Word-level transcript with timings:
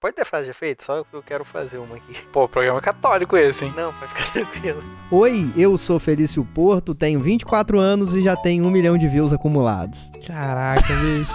Pode 0.00 0.16
ter 0.16 0.24
frase 0.24 0.46
de 0.46 0.50
efeito? 0.52 0.82
Só 0.82 1.04
que 1.04 1.14
eu 1.14 1.22
quero 1.22 1.44
fazer 1.44 1.76
uma 1.76 1.96
aqui. 1.96 2.16
Pô, 2.32 2.48
programa 2.48 2.80
católico 2.80 3.36
esse, 3.36 3.66
hein? 3.66 3.74
Não, 3.76 3.92
pode 3.92 4.10
ficar 4.14 4.32
tranquilo. 4.32 4.82
Oi, 5.10 5.52
eu 5.54 5.76
sou 5.76 6.00
Felício 6.00 6.42
Porto, 6.42 6.94
tenho 6.94 7.20
24 7.20 7.78
anos 7.78 8.14
e 8.14 8.22
já 8.22 8.34
tenho 8.34 8.64
um 8.64 8.70
milhão 8.70 8.96
de 8.96 9.06
views 9.06 9.30
acumulados. 9.30 10.10
Caraca, 10.26 10.94
bicho. 10.94 11.32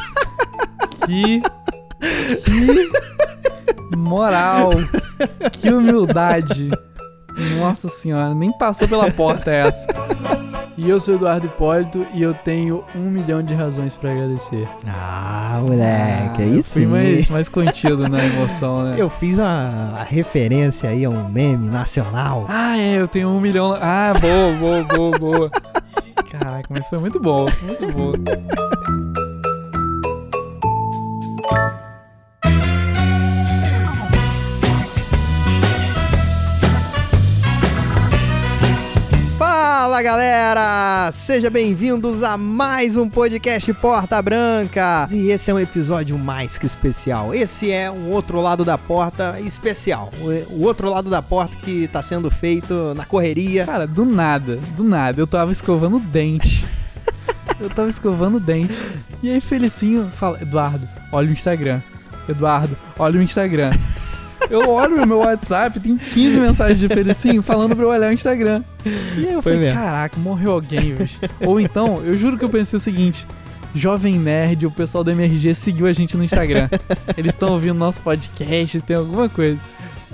que. 1.06 1.42
Que. 2.44 3.96
Moral. 3.96 4.72
Que 5.62 5.70
humildade. 5.70 6.72
Nossa 7.60 7.88
senhora, 7.88 8.34
nem 8.34 8.52
passou 8.58 8.88
pela 8.88 9.12
porta 9.12 9.52
essa. 9.52 9.86
E 10.78 10.90
eu 10.90 11.00
sou 11.00 11.16
Eduardo 11.16 11.46
Hipólito 11.48 12.06
e 12.14 12.22
eu 12.22 12.34
tenho 12.34 12.84
um 12.94 13.10
milhão 13.10 13.42
de 13.42 13.54
razões 13.54 13.96
pra 13.96 14.12
agradecer. 14.12 14.68
Ah, 14.86 15.60
moleque, 15.62 16.42
Ah, 16.42 16.46
aí 16.46 16.58
eu 16.58 16.64
fui 16.64 16.86
mais, 16.86 17.30
mais 17.30 17.48
contido 17.48 18.10
na 18.10 18.24
emoção, 18.26 18.84
né? 18.84 18.96
Eu 19.00 19.10
fiz 19.10 19.40
uma 19.40 20.04
referência 20.06 20.90
aí 20.90 21.06
a 21.06 21.10
um 21.10 21.30
meme 21.30 21.70
nacional. 21.70 22.46
Ah, 22.50 22.78
é, 22.78 22.96
eu 23.00 23.08
tenho 23.08 23.30
um 23.30 23.40
milhão. 23.40 23.72
Ah, 23.80 24.12
boa, 24.20 24.52
boa, 24.60 24.84
boa, 24.84 25.20
boa. 25.20 25.52
Caraca, 26.30 26.68
mas 26.70 26.88
foi 26.88 27.00
muito 27.00 27.22
bom, 27.22 27.46
muito 27.64 27.92
bom. 27.94 29.15
Fala 39.96 40.04
galera! 40.04 41.10
Sejam 41.14 41.50
bem-vindos 41.50 42.22
a 42.22 42.36
mais 42.36 42.98
um 42.98 43.08
podcast 43.10 43.72
Porta 43.76 44.22
Branca. 44.22 45.08
E 45.10 45.32
esse 45.32 45.50
é 45.50 45.54
um 45.54 45.60
episódio 45.60 46.20
mais 46.20 46.58
que 46.58 46.66
especial. 46.66 47.34
Esse 47.34 47.72
é 47.72 47.90
um 47.90 48.12
outro 48.12 48.42
lado 48.42 48.66
da 48.66 48.78
porta 48.78 49.40
especial. 49.40 50.12
O- 50.20 50.54
O 50.54 50.64
outro 50.66 50.90
lado 50.90 51.10
da 51.10 51.22
porta 51.22 51.56
que 51.64 51.88
tá 51.88 52.04
sendo 52.04 52.30
feito 52.30 52.94
na 52.94 53.06
correria. 53.06 53.66
Cara, 53.66 53.88
do 53.88 54.04
nada, 54.04 54.58
do 54.76 54.84
nada, 54.84 55.22
eu 55.22 55.26
tava 55.26 55.54
escovando 55.54 55.96
o 55.96 56.02
dente. 56.02 56.66
Eu 57.58 57.70
tava 57.70 57.88
escovando 57.90 58.36
o 58.36 58.40
dente. 58.42 58.74
E 59.24 59.30
aí, 59.30 59.40
Felicinho 59.40 60.12
fala: 60.18 60.42
Eduardo, 60.42 60.86
olha 61.10 61.30
o 61.30 61.32
Instagram. 61.32 61.80
Eduardo, 62.28 62.76
olha 63.00 63.18
o 63.18 63.24
Instagram. 63.24 63.72
Eu 64.50 64.70
olho 64.72 64.98
no 64.98 65.08
meu 65.08 65.20
WhatsApp, 65.20 65.80
tem 65.80 65.96
15 65.98 66.42
mensagens 66.42 66.80
de 66.82 66.90
Felicinho 66.90 67.42
falando 67.42 67.74
pra 67.78 67.86
eu 67.86 67.90
olhar 67.90 68.10
o 68.10 68.14
Instagram. 68.14 68.62
E 68.86 69.26
aí 69.28 69.34
eu 69.34 69.42
Foi 69.42 69.54
falei: 69.54 69.60
mesmo. 69.60 69.80
caraca, 69.80 70.20
morreu 70.20 70.52
alguém, 70.52 70.96
bicho. 70.96 71.20
Ou 71.42 71.60
então, 71.60 72.02
eu 72.04 72.18
juro 72.18 72.38
que 72.38 72.46
eu 72.46 72.50
pensei 72.50 72.78
o 72.78 72.80
seguinte. 72.80 73.26
Jovem 73.74 74.18
Nerd, 74.18 74.66
o 74.66 74.72
pessoal 74.72 75.04
do 75.04 75.12
MRG 75.12 75.54
seguiu 75.54 75.86
a 75.88 75.92
gente 75.94 76.16
no 76.16 76.24
Instagram. 76.24 76.70
Eles 77.18 77.34
estão 77.34 77.52
ouvindo 77.52 77.74
nosso 77.78 78.02
podcast, 78.02 78.80
tem 78.82 78.96
alguma 78.96 79.28
coisa. 79.28 79.60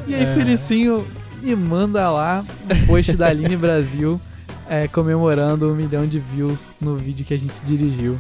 E 0.07 0.15
aí, 0.15 0.23
É. 0.23 0.33
Felicinho 0.33 1.05
me 1.43 1.55
manda 1.55 2.09
lá 2.09 2.43
um 2.69 2.85
post 2.87 3.13
da 3.13 3.27
Aline 3.27 3.55
Brasil 3.57 4.19
é, 4.67 4.87
comemorando 4.87 5.71
um 5.71 5.75
milhão 5.75 6.07
de 6.07 6.19
views 6.19 6.71
no 6.81 6.95
vídeo 6.97 7.23
que 7.25 7.33
a 7.33 7.37
gente 7.37 7.53
dirigiu. 7.65 8.19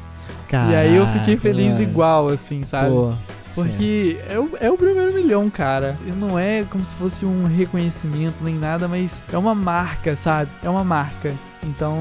e 0.51 0.75
aí 0.75 0.95
eu 0.95 1.05
fiquei 1.07 1.35
Caraca, 1.37 1.41
feliz 1.41 1.69
mano. 1.75 1.81
igual, 1.83 2.27
assim, 2.27 2.63
sabe? 2.63 2.89
Pô, 2.89 3.13
Porque 3.53 4.19
é 4.27 4.39
o, 4.39 4.49
é 4.59 4.71
o 4.71 4.77
primeiro 4.77 5.13
milhão, 5.13 5.49
cara. 5.49 5.97
E 6.05 6.11
não 6.11 6.37
é 6.37 6.63
como 6.63 6.83
se 6.83 6.95
fosse 6.95 7.25
um 7.25 7.45
reconhecimento 7.45 8.43
nem 8.43 8.55
nada, 8.55 8.87
mas 8.87 9.21
é 9.31 9.37
uma 9.37 9.55
marca, 9.55 10.15
sabe? 10.15 10.51
É 10.63 10.69
uma 10.69 10.83
marca. 10.83 11.33
Então, 11.63 11.95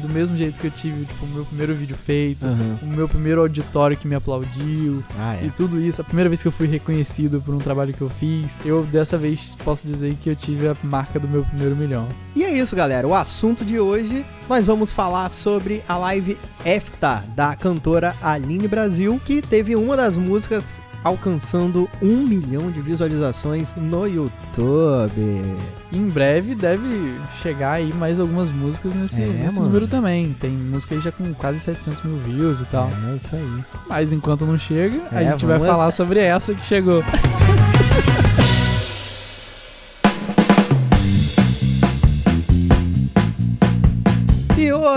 do 0.00 0.08
mesmo 0.08 0.36
jeito 0.36 0.60
que 0.60 0.66
eu 0.66 0.70
tive, 0.70 1.04
tipo, 1.06 1.24
o 1.24 1.28
meu 1.28 1.44
primeiro 1.44 1.74
vídeo 1.74 1.96
feito, 1.96 2.46
Aham. 2.46 2.78
o 2.82 2.86
meu 2.86 3.08
primeiro 3.08 3.40
auditório 3.40 3.96
que 3.96 4.06
me 4.06 4.14
aplaudiu, 4.14 5.02
Ah, 5.18 5.36
é. 5.36 5.46
e 5.46 5.50
tudo 5.50 5.80
isso, 5.80 6.00
a 6.00 6.04
primeira 6.04 6.28
vez 6.28 6.42
que 6.42 6.48
eu 6.48 6.52
fui 6.52 6.66
reconhecido 6.66 7.40
por 7.40 7.54
um 7.54 7.58
trabalho 7.58 7.94
que 7.94 8.00
eu 8.02 8.08
fiz, 8.10 8.58
eu 8.64 8.84
dessa 8.84 9.16
vez 9.16 9.56
posso 9.64 9.86
dizer 9.86 10.14
que 10.20 10.28
eu 10.30 10.36
tive 10.36 10.68
a 10.68 10.76
marca 10.82 11.18
do 11.18 11.26
meu 11.28 11.42
primeiro 11.44 11.74
milhão. 11.74 12.06
E 12.36 12.44
é 12.44 12.50
isso, 12.52 12.76
galera. 12.76 13.06
O 13.08 13.14
assunto 13.14 13.64
de 13.64 13.78
hoje 13.80 14.24
nós 14.48 14.66
vamos 14.66 14.92
falar 14.92 15.28
sobre 15.30 15.82
a 15.88 15.96
live 15.96 16.36
EFTA 16.64 17.24
da 17.34 17.56
cantora 17.56 18.14
Aline 18.22 18.68
Brasil, 18.68 19.20
que 19.24 19.40
teve 19.40 19.74
uma 19.74 19.96
das 19.96 20.16
músicas 20.16 20.80
alcançando 21.04 21.88
um 22.00 22.18
milhão 22.26 22.70
de 22.70 22.80
visualizações 22.80 23.74
no 23.76 24.06
YouTube. 24.06 25.44
Em 25.92 26.08
breve 26.08 26.54
deve 26.54 27.14
chegar 27.42 27.72
aí 27.72 27.92
mais 27.92 28.18
algumas 28.20 28.50
músicas 28.50 28.94
nesse, 28.94 29.20
É, 29.22 29.26
nesse 29.26 29.60
número 29.60 29.86
também. 29.88 30.34
Tem 30.38 30.50
música 30.50 30.94
aí 30.94 31.00
já 31.00 31.10
com 31.12 31.32
quase 31.34 31.58
700 31.60 32.02
mil 32.02 32.16
views 32.18 32.60
e 32.60 32.64
tal. 32.66 32.88
É 33.12 33.16
isso 33.16 33.34
aí. 33.34 33.64
Mas 33.88 34.12
enquanto 34.12 34.46
não 34.46 34.58
chega, 34.58 35.02
a 35.10 35.22
É, 35.22 35.30
gente 35.30 35.44
vai 35.44 35.58
falar 35.58 35.90
sobre 35.90 36.20
essa 36.20 36.54
que 36.54 36.64
chegou. 36.64 37.02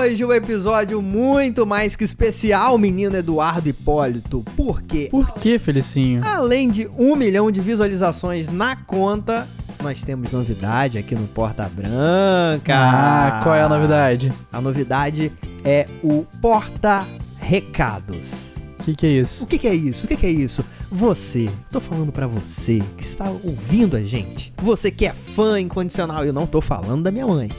hoje 0.06 0.24
o 0.24 0.32
episódio 0.32 1.02
muito 1.02 1.66
mais 1.66 1.96
que 1.96 2.04
especial, 2.04 2.78
menino 2.78 3.18
Eduardo 3.18 3.68
Hipólito. 3.68 4.46
Por 4.56 4.84
quê? 4.84 5.08
Por 5.10 5.34
que, 5.34 5.58
Felicinho? 5.58 6.22
Além 6.24 6.70
de 6.70 6.88
um 6.96 7.16
milhão 7.16 7.50
de 7.50 7.60
visualizações 7.60 8.48
na 8.48 8.76
conta, 8.76 9.48
nós 9.82 10.04
temos 10.04 10.32
novidade 10.32 11.00
aqui 11.00 11.16
no 11.16 11.26
Porta 11.28 11.68
Branca. 11.68 12.76
Ah, 12.76 13.40
qual 13.42 13.56
é 13.56 13.64
a 13.64 13.70
novidade? 13.70 14.32
A 14.54 14.62
novidade 14.62 15.32
é 15.64 15.88
o 16.04 16.24
Porta 16.40 17.04
Recados. 17.40 18.54
O 18.80 18.84
que, 18.84 18.96
que 18.96 19.08
é 19.08 19.10
isso? 19.10 19.44
O 19.44 19.48
que, 19.48 19.58
que 19.58 19.68
é 19.68 19.74
isso? 19.74 20.06
O 20.06 20.08
que, 20.08 20.16
que 20.16 20.26
é 20.28 20.32
isso? 20.32 20.64
Você, 20.96 21.50
tô 21.74 21.82
falando 21.82 22.10
pra 22.10 22.26
você 22.26 22.82
que 22.96 23.04
está 23.04 23.30
ouvindo 23.30 23.98
a 23.98 24.02
gente. 24.02 24.54
Você 24.64 24.90
que 24.90 25.06
é 25.06 25.12
fã 25.12 25.60
incondicional, 25.60 26.24
eu 26.24 26.32
não 26.32 26.48
tô 26.48 26.62
falando 26.62 27.04
da 27.04 27.12
minha 27.12 27.28
mãe. 27.28 27.52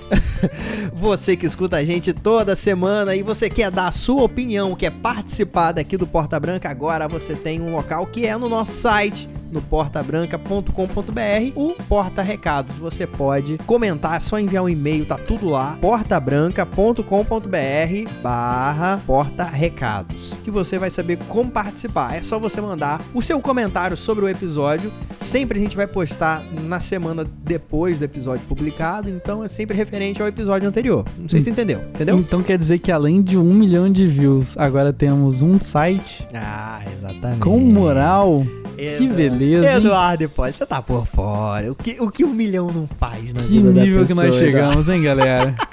você 0.95 1.37
que 1.37 1.45
escuta 1.45 1.77
a 1.77 1.85
gente 1.85 2.15
toda 2.15 2.57
semana 2.57 3.15
e 3.15 3.23
você 3.23 3.51
quer 3.51 3.71
dar 3.71 3.89
a 3.89 3.93
sua 3.93 4.23
opinião, 4.23 4.75
quer 4.75 4.91
participar 4.91 5.73
daqui 5.73 5.99
do 5.99 6.07
Porta 6.07 6.41
Branca, 6.41 6.71
agora 6.71 7.07
você 7.07 7.35
tem 7.35 7.61
um 7.61 7.73
local 7.73 8.07
que 8.07 8.25
é 8.25 8.35
no 8.39 8.49
nosso 8.49 8.73
site, 8.73 9.29
no 9.57 9.63
portabranca.com.br, 9.63 11.53
o 11.55 11.75
Porta 11.89 12.23
Recados. 12.23 12.77
Você 12.77 13.07
pode 13.07 13.59
comentar, 13.67 14.17
é 14.17 14.21
só 14.21 14.39
enviar 14.39 14.65
um 14.65 14.69
e-mail, 14.69 15.07
tá 15.07 15.17
tudo 15.17 15.49
lá, 15.49 15.77
portabranca.com.br 15.81 18.11
barra 18.23 19.01
Porta 19.07 19.45
Recados. 19.45 20.33
Que 20.45 20.51
você 20.51 20.79
vai 20.79 20.91
saber 20.91 21.19
como 21.29 21.51
participar. 21.51 22.17
É 22.17 22.23
só 22.23 22.39
você 22.39 22.61
mandar 22.61 23.01
o 23.15 23.23
seu 23.23 23.41
comentário 23.41 23.97
sobre 23.97 24.25
o 24.25 24.29
episódio. 24.29 24.93
Sempre 25.19 25.59
a 25.59 25.63
gente 25.63 25.77
vai 25.77 25.87
postar 25.87 26.45
na 26.65 26.79
semana 26.79 27.27
depois 27.43 27.99
do 27.99 28.05
episódio 28.05 28.47
publicado, 28.47 29.09
então 29.09 29.43
é 29.43 29.49
sempre 29.49 29.77
referente 29.77 30.21
ao 30.21 30.29
episódio 30.29 30.69
anterior. 30.69 31.05
Não 31.19 31.29
sei 31.29 31.41
se 31.41 31.45
você 31.47 31.51
entendeu, 31.51 31.81
entendeu? 31.95 32.19
Então 32.19 32.43
quer 32.43 32.59
dizer 32.59 32.79
que 32.79 32.93
além 32.93 33.23
de 33.23 33.37
um 33.37 33.55
milhão 33.55 33.91
de 33.91 34.07
views, 34.07 34.57
agora 34.59 34.93
temos 34.93 35.43
um 35.43 35.59
site 35.59 36.27
Ah, 36.35 36.83
exatamente. 36.97 37.41
com 37.41 37.59
moral. 37.59 38.45
Que 38.77 39.09
beleza, 39.09 39.46
hein? 39.55 39.65
Eduardo 39.65 40.25
Hipólito, 40.25 40.59
você 40.59 40.67
tá 40.67 40.81
por 40.83 41.07
fora. 41.07 41.71
O 41.73 41.75
que, 41.75 42.01
o 42.01 42.11
que 42.11 42.25
um 42.25 42.33
milhão 42.33 42.71
não 42.71 42.87
faz 42.99 43.33
na 43.33 43.41
Que 43.41 43.47
vida 43.49 43.73
da 43.73 43.81
nível 43.83 44.07
que 44.07 44.15
nós 44.15 44.27
pessoa, 44.27 44.49
Eduardo? 44.49 44.69
chegamos, 44.73 44.89
hein, 44.89 45.03
galera? 45.03 45.55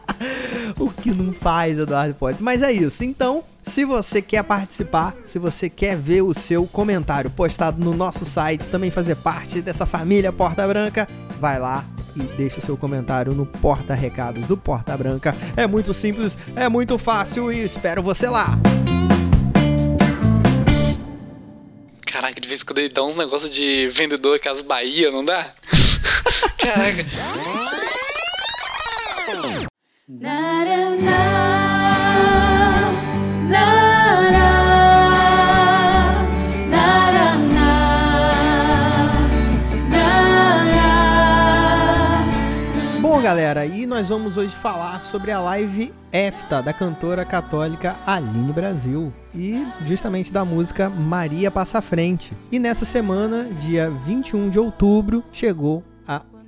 O 0.79 0.89
que 0.89 1.11
não 1.11 1.31
faz, 1.31 1.77
Eduardo 1.77 2.11
Hipólito. 2.11 2.43
Mas 2.43 2.61
é 2.63 2.71
isso. 2.71 3.03
Então, 3.03 3.43
se 3.63 3.85
você 3.85 4.21
quer 4.23 4.43
participar, 4.43 5.13
se 5.23 5.37
você 5.37 5.69
quer 5.69 5.95
ver 5.95 6.23
o 6.23 6.33
seu 6.33 6.65
comentário 6.65 7.29
postado 7.29 7.81
no 7.81 7.95
nosso 7.95 8.25
site, 8.25 8.67
também 8.69 8.89
fazer 8.89 9.15
parte 9.15 9.61
dessa 9.61 9.85
família 9.85 10.31
Porta 10.31 10.67
Branca, 10.67 11.07
vai 11.39 11.59
lá 11.59 11.85
e 12.15 12.23
deixa 12.23 12.59
o 12.59 12.61
seu 12.61 12.75
comentário 12.75 13.33
no 13.33 13.45
Porta 13.45 13.93
Recados 13.93 14.47
do 14.47 14.57
Porta 14.57 14.97
Branca. 14.97 15.35
É 15.55 15.67
muito 15.67 15.93
simples, 15.93 16.35
é 16.55 16.67
muito 16.67 16.97
fácil 16.97 17.51
e 17.51 17.63
espero 17.63 18.01
você 18.01 18.27
lá. 18.27 18.57
De 22.43 22.49
vez 22.49 22.61
em 22.61 22.65
quando 22.65 22.77
ele 22.79 22.89
dá 22.89 23.03
uns 23.03 23.15
negócios 23.15 23.49
de 23.49 23.87
vendedor 23.87 24.37
Casa 24.39 24.61
Bahia, 24.61 25.09
não 25.09 25.23
dá? 25.23 25.53
Caraca. 26.59 27.05
Galera, 43.33 43.65
e 43.65 43.87
nós 43.87 44.09
vamos 44.09 44.37
hoje 44.37 44.55
falar 44.55 45.01
sobre 45.01 45.31
a 45.31 45.41
live 45.41 45.91
EFTA 46.11 46.61
da 46.61 46.71
cantora 46.71 47.25
católica 47.25 47.95
Aline 48.05 48.53
Brasil 48.53 49.11
e 49.33 49.65
justamente 49.87 50.31
da 50.31 50.45
música 50.45 50.87
Maria 50.87 51.49
Passa 51.49 51.81
Frente. 51.81 52.31
E 52.51 52.59
nessa 52.59 52.85
semana, 52.85 53.45
dia 53.59 53.89
21 53.89 54.51
de 54.51 54.59
outubro, 54.59 55.23
chegou 55.31 55.83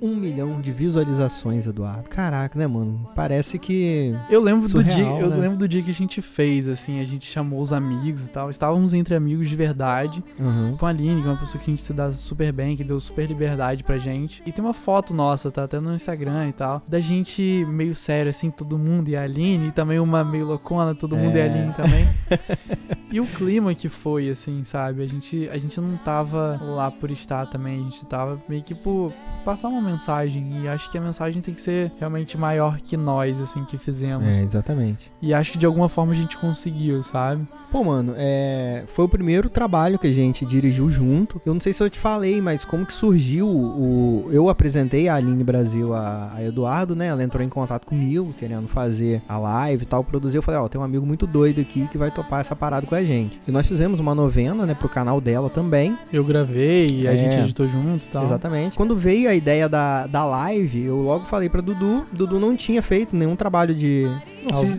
um 0.00 0.14
milhão 0.14 0.60
de 0.60 0.72
visualizações, 0.72 1.66
Eduardo. 1.66 2.08
Caraca, 2.08 2.58
né, 2.58 2.66
mano? 2.66 3.08
Parece 3.14 3.58
que. 3.58 4.14
Eu 4.30 4.40
lembro 4.40 4.68
do 4.68 4.82
dia, 4.82 4.92
Surreal, 4.92 5.20
eu 5.20 5.30
né? 5.30 5.36
lembro 5.36 5.58
do 5.58 5.68
dia 5.68 5.82
que 5.82 5.90
a 5.90 5.94
gente 5.94 6.20
fez, 6.22 6.68
assim, 6.68 7.00
a 7.00 7.04
gente 7.04 7.26
chamou 7.26 7.60
os 7.60 7.72
amigos 7.72 8.26
e 8.26 8.30
tal. 8.30 8.50
Estávamos 8.50 8.94
entre 8.94 9.14
amigos 9.14 9.48
de 9.48 9.56
verdade. 9.56 10.22
Uhum. 10.38 10.76
Com 10.76 10.86
a 10.86 10.90
Aline, 10.90 11.22
que 11.22 11.28
é 11.28 11.30
uma 11.30 11.38
pessoa 11.38 11.62
que 11.62 11.70
a 11.70 11.72
gente 11.72 11.82
se 11.82 11.92
dá 11.92 12.12
super 12.12 12.52
bem, 12.52 12.76
que 12.76 12.84
deu 12.84 13.00
super 13.00 13.26
liberdade 13.26 13.82
pra 13.84 13.98
gente. 13.98 14.42
E 14.46 14.52
tem 14.52 14.64
uma 14.64 14.74
foto 14.74 15.14
nossa, 15.14 15.50
tá 15.50 15.64
até 15.64 15.80
no 15.80 15.94
Instagram 15.94 16.48
e 16.48 16.52
tal, 16.52 16.82
da 16.88 17.00
gente 17.00 17.64
meio 17.68 17.94
sério, 17.94 18.30
assim, 18.30 18.50
todo 18.50 18.78
mundo 18.78 19.08
e 19.08 19.16
a 19.16 19.22
Aline, 19.22 19.68
e 19.68 19.72
também 19.72 19.98
uma 19.98 20.22
meio 20.24 20.46
loucona, 20.46 20.94
todo 20.94 21.16
mundo 21.16 21.36
e 21.36 21.40
a 21.40 21.44
É. 21.44 21.50
Aline 21.50 21.72
também. 21.72 22.08
e 23.10 23.20
o 23.20 23.26
clima 23.26 23.74
que 23.74 23.88
foi, 23.88 24.28
assim, 24.30 24.64
sabe? 24.64 25.02
A 25.02 25.06
gente, 25.06 25.48
a 25.50 25.58
gente 25.58 25.80
não 25.80 25.96
tava 25.96 26.58
lá 26.62 26.90
por 26.90 27.10
estar 27.10 27.46
também, 27.46 27.80
a 27.80 27.82
gente 27.84 28.04
tava 28.06 28.40
meio 28.48 28.62
que 28.62 28.74
por 28.74 29.12
passar 29.44 29.68
uma 29.68 29.80
mensagem. 29.86 30.62
E 30.62 30.68
acho 30.68 30.90
que 30.90 30.98
a 30.98 31.00
mensagem 31.00 31.40
tem 31.40 31.54
que 31.54 31.60
ser 31.60 31.92
realmente 31.98 32.36
maior 32.36 32.78
que 32.80 32.96
nós, 32.96 33.40
assim, 33.40 33.64
que 33.64 33.78
fizemos. 33.78 34.36
É, 34.36 34.42
exatamente. 34.42 35.10
E 35.22 35.32
acho 35.32 35.52
que 35.52 35.58
de 35.58 35.66
alguma 35.66 35.88
forma 35.88 36.12
a 36.12 36.16
gente 36.16 36.36
conseguiu, 36.36 37.02
sabe? 37.02 37.46
Pô, 37.70 37.82
mano, 37.84 38.14
é... 38.16 38.84
foi 38.94 39.04
o 39.04 39.08
primeiro 39.08 39.48
trabalho 39.48 39.98
que 39.98 40.06
a 40.06 40.12
gente 40.12 40.44
dirigiu 40.44 40.90
junto. 40.90 41.40
Eu 41.46 41.54
não 41.54 41.60
sei 41.60 41.72
se 41.72 41.82
eu 41.82 41.88
te 41.88 41.98
falei, 41.98 42.40
mas 42.40 42.64
como 42.64 42.84
que 42.84 42.92
surgiu 42.92 43.46
o. 43.48 44.28
Eu 44.30 44.48
apresentei 44.48 45.08
a 45.08 45.14
Aline 45.14 45.44
Brasil 45.44 45.94
a, 45.94 46.32
a 46.34 46.44
Eduardo, 46.44 46.94
né? 46.96 47.06
Ela 47.06 47.22
entrou 47.22 47.42
em 47.42 47.48
contato 47.48 47.86
comigo, 47.86 48.32
querendo 48.34 48.68
fazer 48.68 49.22
a 49.28 49.38
live 49.38 49.82
e 49.82 49.86
tal, 49.86 50.02
produzir. 50.04 50.36
Eu 50.38 50.42
falei, 50.42 50.60
ó, 50.60 50.68
tem 50.68 50.80
um 50.80 50.84
amigo 50.84 51.06
muito 51.06 51.26
doido 51.26 51.60
aqui 51.60 51.86
que 51.88 51.98
vai 51.98 52.10
topar 52.10 52.40
essa 52.40 52.56
parada 52.56 52.86
com 52.86 52.94
a 52.94 53.04
gente. 53.04 53.38
E 53.46 53.52
nós 53.52 53.66
fizemos 53.66 54.00
uma 54.00 54.14
novena, 54.14 54.66
né, 54.66 54.74
pro 54.74 54.88
canal 54.88 55.20
dela 55.20 55.48
também. 55.50 55.96
Eu 56.12 56.24
gravei 56.24 56.86
e 56.90 57.06
a 57.08 57.12
É. 57.12 57.16
gente 57.16 57.38
editou 57.38 57.66
junto 57.68 58.04
e 58.04 58.08
tal. 58.08 58.24
Exatamente. 58.24 58.76
Quando 58.76 58.96
veio 58.96 59.28
a 59.28 59.34
ideia 59.34 59.68
da, 59.68 59.75
da 60.06 60.24
live, 60.24 60.84
eu 60.84 60.96
logo 60.96 61.26
falei 61.26 61.48
pra 61.48 61.60
Dudu. 61.60 62.04
Dudu 62.12 62.38
não 62.40 62.56
tinha 62.56 62.82
feito 62.82 63.14
nenhum 63.16 63.34
trabalho 63.36 63.74
de. 63.74 64.06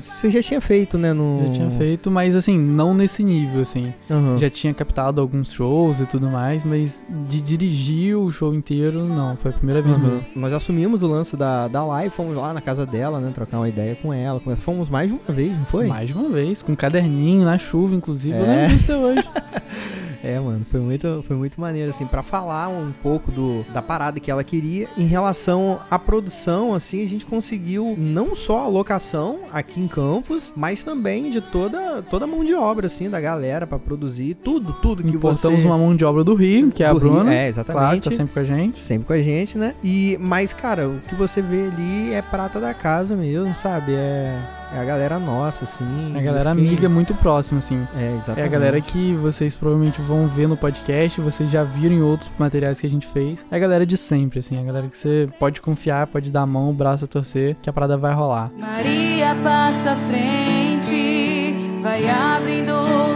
Você 0.02 0.32
já 0.32 0.42
tinha 0.42 0.62
feito, 0.62 0.98
né? 0.98 1.12
No... 1.12 1.44
Já 1.48 1.52
tinha 1.54 1.70
feito, 1.72 2.10
mas 2.10 2.36
assim, 2.36 2.58
não 2.58 2.94
nesse 2.94 3.22
nível, 3.24 3.62
assim. 3.62 3.94
Aham. 4.10 4.38
Já 4.38 4.50
tinha 4.50 4.74
captado 4.74 5.20
alguns 5.20 5.52
shows 5.52 6.00
e 6.00 6.06
tudo 6.06 6.30
mais, 6.30 6.64
mas 6.64 7.02
de 7.28 7.42
dirigir 7.42 8.18
o 8.18 8.32
show 8.32 8.54
inteiro, 8.54 9.06
não. 9.06 9.36
Foi 9.36 9.52
a 9.52 9.54
primeira 9.54 9.82
vez 9.82 9.98
Uhum. 9.98 10.04
mesmo. 10.04 10.26
Nós 10.38 10.54
assumimos 10.54 11.04
o 11.04 11.08
lance 11.08 11.36
da, 11.36 11.68
da 11.68 11.84
live, 11.86 12.14
fomos 12.16 12.36
lá 12.36 12.54
na 12.54 12.62
casa 12.62 12.86
dela, 12.86 13.20
né? 13.20 13.32
Trocar 13.36 13.58
uma 13.58 13.68
ideia 13.68 13.96
com 14.02 14.14
ela. 14.14 14.42
Fomos 14.62 14.90
mais 14.90 15.10
de 15.12 15.18
uma 15.18 15.36
vez, 15.36 15.58
não 15.58 15.66
foi? 15.66 15.88
Mais 15.88 16.08
de 16.08 16.14
uma 16.16 16.30
vez, 16.30 16.64
com 16.64 16.72
um 16.72 16.76
caderninho, 16.76 17.44
na 17.44 17.58
chuva, 17.58 17.94
inclusive. 17.94 18.38
Eu 18.38 18.46
É. 18.46 18.48
lembro 18.48 18.76
disso 18.78 18.86
até 18.86 18.98
hoje. 18.98 19.24
É, 20.28 20.40
mano, 20.40 20.64
foi 20.66 20.80
muito, 20.82 21.24
foi 21.26 21.36
muito 21.38 21.60
maneiro, 21.62 21.90
assim, 21.90 22.06
pra 22.06 22.22
falar 22.22 22.68
um 22.68 22.92
pouco 22.92 23.32
do, 23.32 23.64
da 23.74 23.82
parada 23.82 24.20
que 24.20 24.30
ela 24.30 24.44
queria. 24.44 24.88
Em 24.98 25.06
relação 25.06 25.80
à 25.90 25.98
produção, 25.98 26.74
assim, 26.74 27.02
a 27.02 27.08
gente 27.08 27.26
conseguiu 27.26 27.96
não 27.98 28.36
só 28.36 28.66
a 28.66 28.68
locação 28.68 29.40
aqui 29.54 29.80
em 29.80 29.88
Campos, 29.88 30.52
mas 30.56 30.84
também 30.84 31.32
de 31.32 31.40
toda, 31.40 32.02
toda 32.04 32.26
a 32.26 32.28
mão 32.28 32.44
de 32.44 32.54
obra, 32.54 32.88
assim, 32.88 33.10
da 33.10 33.22
galera 33.22 33.66
pra 33.66 33.80
produzir 33.80 34.34
tudo, 34.36 34.74
tudo 34.74 35.02
que 35.02 35.16
Importamos 35.16 35.62
você... 35.62 35.66
uma 35.68 35.78
mão 35.78 35.96
de 35.96 36.04
obra 36.04 36.24
do 36.24 36.36
Rio, 36.36 36.72
que 36.72 36.84
é 36.84 36.88
a 36.88 36.94
do 36.94 37.00
Rio- 37.00 37.12
Bruna. 37.12 37.34
É, 37.34 37.48
exatamente. 37.48 37.82
Claro, 37.82 38.02
tá 38.02 38.12
sempre 38.12 38.34
com 38.34 38.40
a 38.40 38.44
gente. 38.44 38.78
sempre 38.80 39.08
com 39.08 39.14
a 39.14 39.22
gente, 39.22 39.58
né? 39.58 39.76
E 39.84 40.18
mas 40.20 40.54
cara, 40.54 40.90
o 40.90 41.00
que 41.08 41.16
você 41.16 41.42
vê 41.42 41.68
ali 41.68 42.14
é 42.14 42.22
prata 42.22 42.60
da 42.60 42.74
casa 42.74 43.16
mesmo, 43.16 43.58
sabe? 43.58 43.94
É, 43.94 44.38
é 44.74 44.80
a 44.80 44.84
galera 44.86 45.18
nossa 45.20 45.64
assim. 45.64 46.14
É 46.16 46.20
a 46.20 46.22
galera 46.22 46.54
fiquei- 46.54 46.68
amiga 46.68 46.90
muito 46.90 47.14
próxima, 47.16 47.58
assim. 47.60 47.86
É, 47.98 48.14
exatamente. 48.16 48.40
É 48.40 48.44
a 48.44 48.48
galera 48.48 48.82
que 48.82 49.14
vocês 49.16 49.56
provavelmente 49.56 50.02
vão 50.02 50.28
ver 50.28 50.48
no 50.48 50.58
podcast, 50.58 51.20
vocês 51.22 51.50
já 51.50 51.64
viram 51.64 51.96
em 51.96 52.02
outros 52.02 52.30
materiais 52.38 52.80
que 52.80 52.88
a 52.88 52.90
gente 52.90 53.08
fez. 53.08 53.46
É 53.52 53.56
a 53.56 53.60
galera 53.60 53.86
de 53.86 53.98
sempre, 53.98 54.40
assim, 54.40 54.60
a 54.60 54.64
galera 54.64 54.88
que 54.88 54.98
você 54.98 55.30
pode 55.40 55.62
confiar, 55.62 56.08
pode 56.08 56.32
dar 56.32 56.42
a 56.42 56.46
mão, 56.46 56.70
o 56.70 56.74
braço 56.74 57.06
a 57.06 57.08
torcer, 57.08 57.56
que 57.62 57.70
a 57.70 57.74
parada 57.74 57.98
vai 57.98 58.14
rolar. 58.14 58.52
Maria 58.58 59.36
passa 59.44 59.92
à 59.92 59.96
frente, 59.96 61.80
vai 61.82 62.08
abrindo 62.10 62.74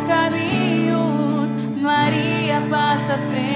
caminhos. 0.07 1.53
Maria 1.81 2.62
passa 2.69 3.13
à 3.13 3.18
frente. 3.18 3.50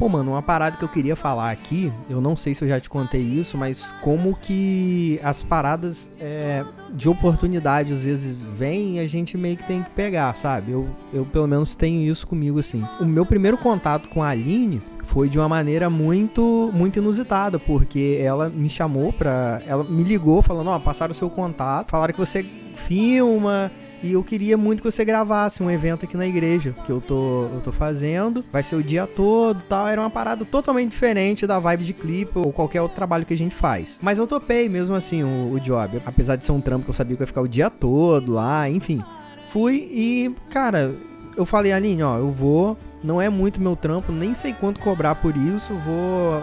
Pô, 0.00 0.08
mano, 0.08 0.30
uma 0.30 0.40
parada 0.40 0.78
que 0.78 0.82
eu 0.82 0.88
queria 0.88 1.14
falar 1.14 1.50
aqui, 1.50 1.92
eu 2.08 2.22
não 2.22 2.34
sei 2.34 2.54
se 2.54 2.64
eu 2.64 2.68
já 2.68 2.80
te 2.80 2.88
contei 2.88 3.20
isso, 3.20 3.58
mas 3.58 3.92
como 4.00 4.34
que 4.34 5.20
as 5.22 5.42
paradas 5.42 6.10
é, 6.18 6.64
de 6.90 7.06
oportunidade 7.06 7.92
às 7.92 8.00
vezes 8.00 8.34
vêm 8.56 8.96
e 8.96 8.98
a 8.98 9.06
gente 9.06 9.36
meio 9.36 9.58
que 9.58 9.66
tem 9.66 9.82
que 9.82 9.90
pegar, 9.90 10.34
sabe? 10.34 10.72
Eu, 10.72 10.88
eu 11.12 11.26
pelo 11.26 11.46
menos 11.46 11.74
tenho 11.74 12.10
isso 12.10 12.26
comigo 12.26 12.58
assim. 12.58 12.82
O 12.98 13.04
meu 13.04 13.26
primeiro 13.26 13.58
contato 13.58 14.08
com 14.08 14.22
a 14.22 14.30
Aline 14.30 14.80
foi 15.08 15.28
de 15.28 15.38
uma 15.38 15.50
maneira 15.50 15.90
muito 15.90 16.70
muito 16.72 16.98
inusitada, 16.98 17.58
porque 17.58 18.18
ela 18.22 18.48
me 18.48 18.70
chamou 18.70 19.12
pra. 19.12 19.60
Ela 19.66 19.84
me 19.84 20.02
ligou 20.02 20.40
falando, 20.40 20.68
ó, 20.68 20.78
passaram 20.78 21.12
o 21.12 21.14
seu 21.14 21.28
contato, 21.28 21.90
falaram 21.90 22.14
que 22.14 22.20
você 22.20 22.42
filma. 22.74 23.70
E 24.02 24.12
eu 24.12 24.24
queria 24.24 24.56
muito 24.56 24.82
que 24.82 24.90
você 24.90 25.04
gravasse 25.04 25.62
um 25.62 25.70
evento 25.70 26.04
aqui 26.04 26.16
na 26.16 26.26
igreja 26.26 26.74
que 26.86 26.90
eu 26.90 27.00
tô, 27.00 27.44
eu 27.52 27.60
tô 27.62 27.70
fazendo. 27.70 28.44
Vai 28.50 28.62
ser 28.62 28.76
o 28.76 28.82
dia 28.82 29.06
todo 29.06 29.60
tal. 29.68 29.86
Era 29.86 30.00
uma 30.00 30.10
parada 30.10 30.44
totalmente 30.44 30.92
diferente 30.92 31.46
da 31.46 31.58
vibe 31.58 31.84
de 31.84 31.92
clipe 31.92 32.38
ou 32.38 32.52
qualquer 32.52 32.80
outro 32.80 32.94
trabalho 32.94 33.26
que 33.26 33.34
a 33.34 33.38
gente 33.38 33.54
faz. 33.54 33.98
Mas 34.00 34.18
eu 34.18 34.26
topei 34.26 34.68
mesmo 34.68 34.94
assim 34.94 35.22
o, 35.22 35.52
o 35.52 35.60
job. 35.60 36.00
Apesar 36.06 36.36
de 36.36 36.46
ser 36.46 36.52
um 36.52 36.60
trampo 36.60 36.84
que 36.84 36.90
eu 36.90 36.94
sabia 36.94 37.16
que 37.16 37.22
ia 37.22 37.26
ficar 37.26 37.42
o 37.42 37.48
dia 37.48 37.68
todo 37.68 38.32
lá, 38.32 38.68
enfim. 38.68 39.02
Fui 39.50 39.88
e, 39.92 40.34
cara, 40.48 40.94
eu 41.36 41.44
falei, 41.44 41.72
Aline, 41.72 42.02
ó, 42.02 42.16
eu 42.16 42.30
vou. 42.30 42.76
Não 43.02 43.20
é 43.20 43.28
muito 43.28 43.60
meu 43.60 43.74
trampo, 43.76 44.12
nem 44.12 44.34
sei 44.34 44.52
quanto 44.52 44.80
cobrar 44.80 45.14
por 45.14 45.36
isso. 45.36 45.74
Vou. 45.74 46.42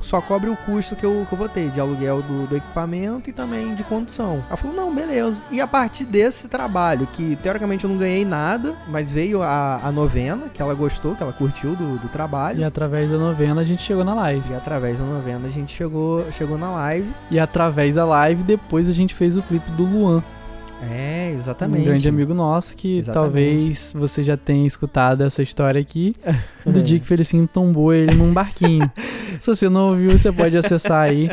Só 0.00 0.20
cobre 0.20 0.50
o 0.50 0.56
custo 0.56 0.96
que 0.96 1.04
eu, 1.04 1.26
que 1.28 1.32
eu 1.32 1.38
vou 1.38 1.48
ter 1.48 1.70
de 1.70 1.80
aluguel 1.80 2.22
do, 2.22 2.46
do 2.46 2.56
equipamento 2.56 3.28
e 3.28 3.32
também 3.32 3.74
de 3.74 3.84
condução. 3.84 4.42
Ela 4.48 4.56
falou, 4.56 4.76
não, 4.76 4.94
beleza. 4.94 5.40
E 5.50 5.60
a 5.60 5.66
partir 5.66 6.04
desse 6.04 6.48
trabalho, 6.48 7.06
que 7.06 7.36
teoricamente 7.36 7.84
eu 7.84 7.90
não 7.90 7.96
ganhei 7.96 8.24
nada, 8.24 8.74
mas 8.88 9.10
veio 9.10 9.42
a, 9.42 9.80
a 9.82 9.92
novena, 9.92 10.48
que 10.52 10.60
ela 10.60 10.74
gostou, 10.74 11.14
que 11.14 11.22
ela 11.22 11.32
curtiu 11.32 11.74
do, 11.74 11.98
do 11.98 12.08
trabalho. 12.08 12.60
E 12.60 12.64
através 12.64 13.10
da 13.10 13.18
novena 13.18 13.60
a 13.60 13.64
gente 13.64 13.82
chegou 13.82 14.04
na 14.04 14.14
live. 14.14 14.50
E 14.50 14.54
através 14.54 14.98
da 14.98 15.04
novena 15.04 15.48
a 15.48 15.50
gente 15.50 15.74
chegou, 15.74 16.24
chegou 16.32 16.58
na 16.58 16.70
live. 16.72 17.10
E 17.30 17.38
através 17.38 17.94
da 17.94 18.04
live, 18.04 18.42
depois 18.42 18.88
a 18.88 18.92
gente 18.92 19.14
fez 19.14 19.36
o 19.36 19.42
clipe 19.42 19.70
do 19.72 19.84
Luan, 19.84 20.22
É, 20.82 21.32
exatamente. 21.36 21.82
um 21.82 21.84
grande 21.84 22.08
amigo 22.08 22.32
nosso 22.32 22.76
que 22.76 22.98
Exatamente. 22.98 23.14
talvez 23.14 23.92
você 23.94 24.24
já 24.24 24.36
tenha 24.36 24.66
escutado 24.66 25.22
essa 25.22 25.42
história 25.42 25.80
aqui 25.80 26.14
do 26.64 26.82
dia 26.82 26.98
que 26.98 27.06
Felicinho 27.06 27.46
tombou 27.46 27.92
ele 27.92 28.14
num 28.14 28.32
barquinho. 28.32 28.90
Se 29.40 29.46
você 29.46 29.68
não 29.68 29.88
ouviu, 29.90 30.10
você 30.16 30.32
pode 30.32 30.56
acessar 30.56 31.02
aí. 31.02 31.30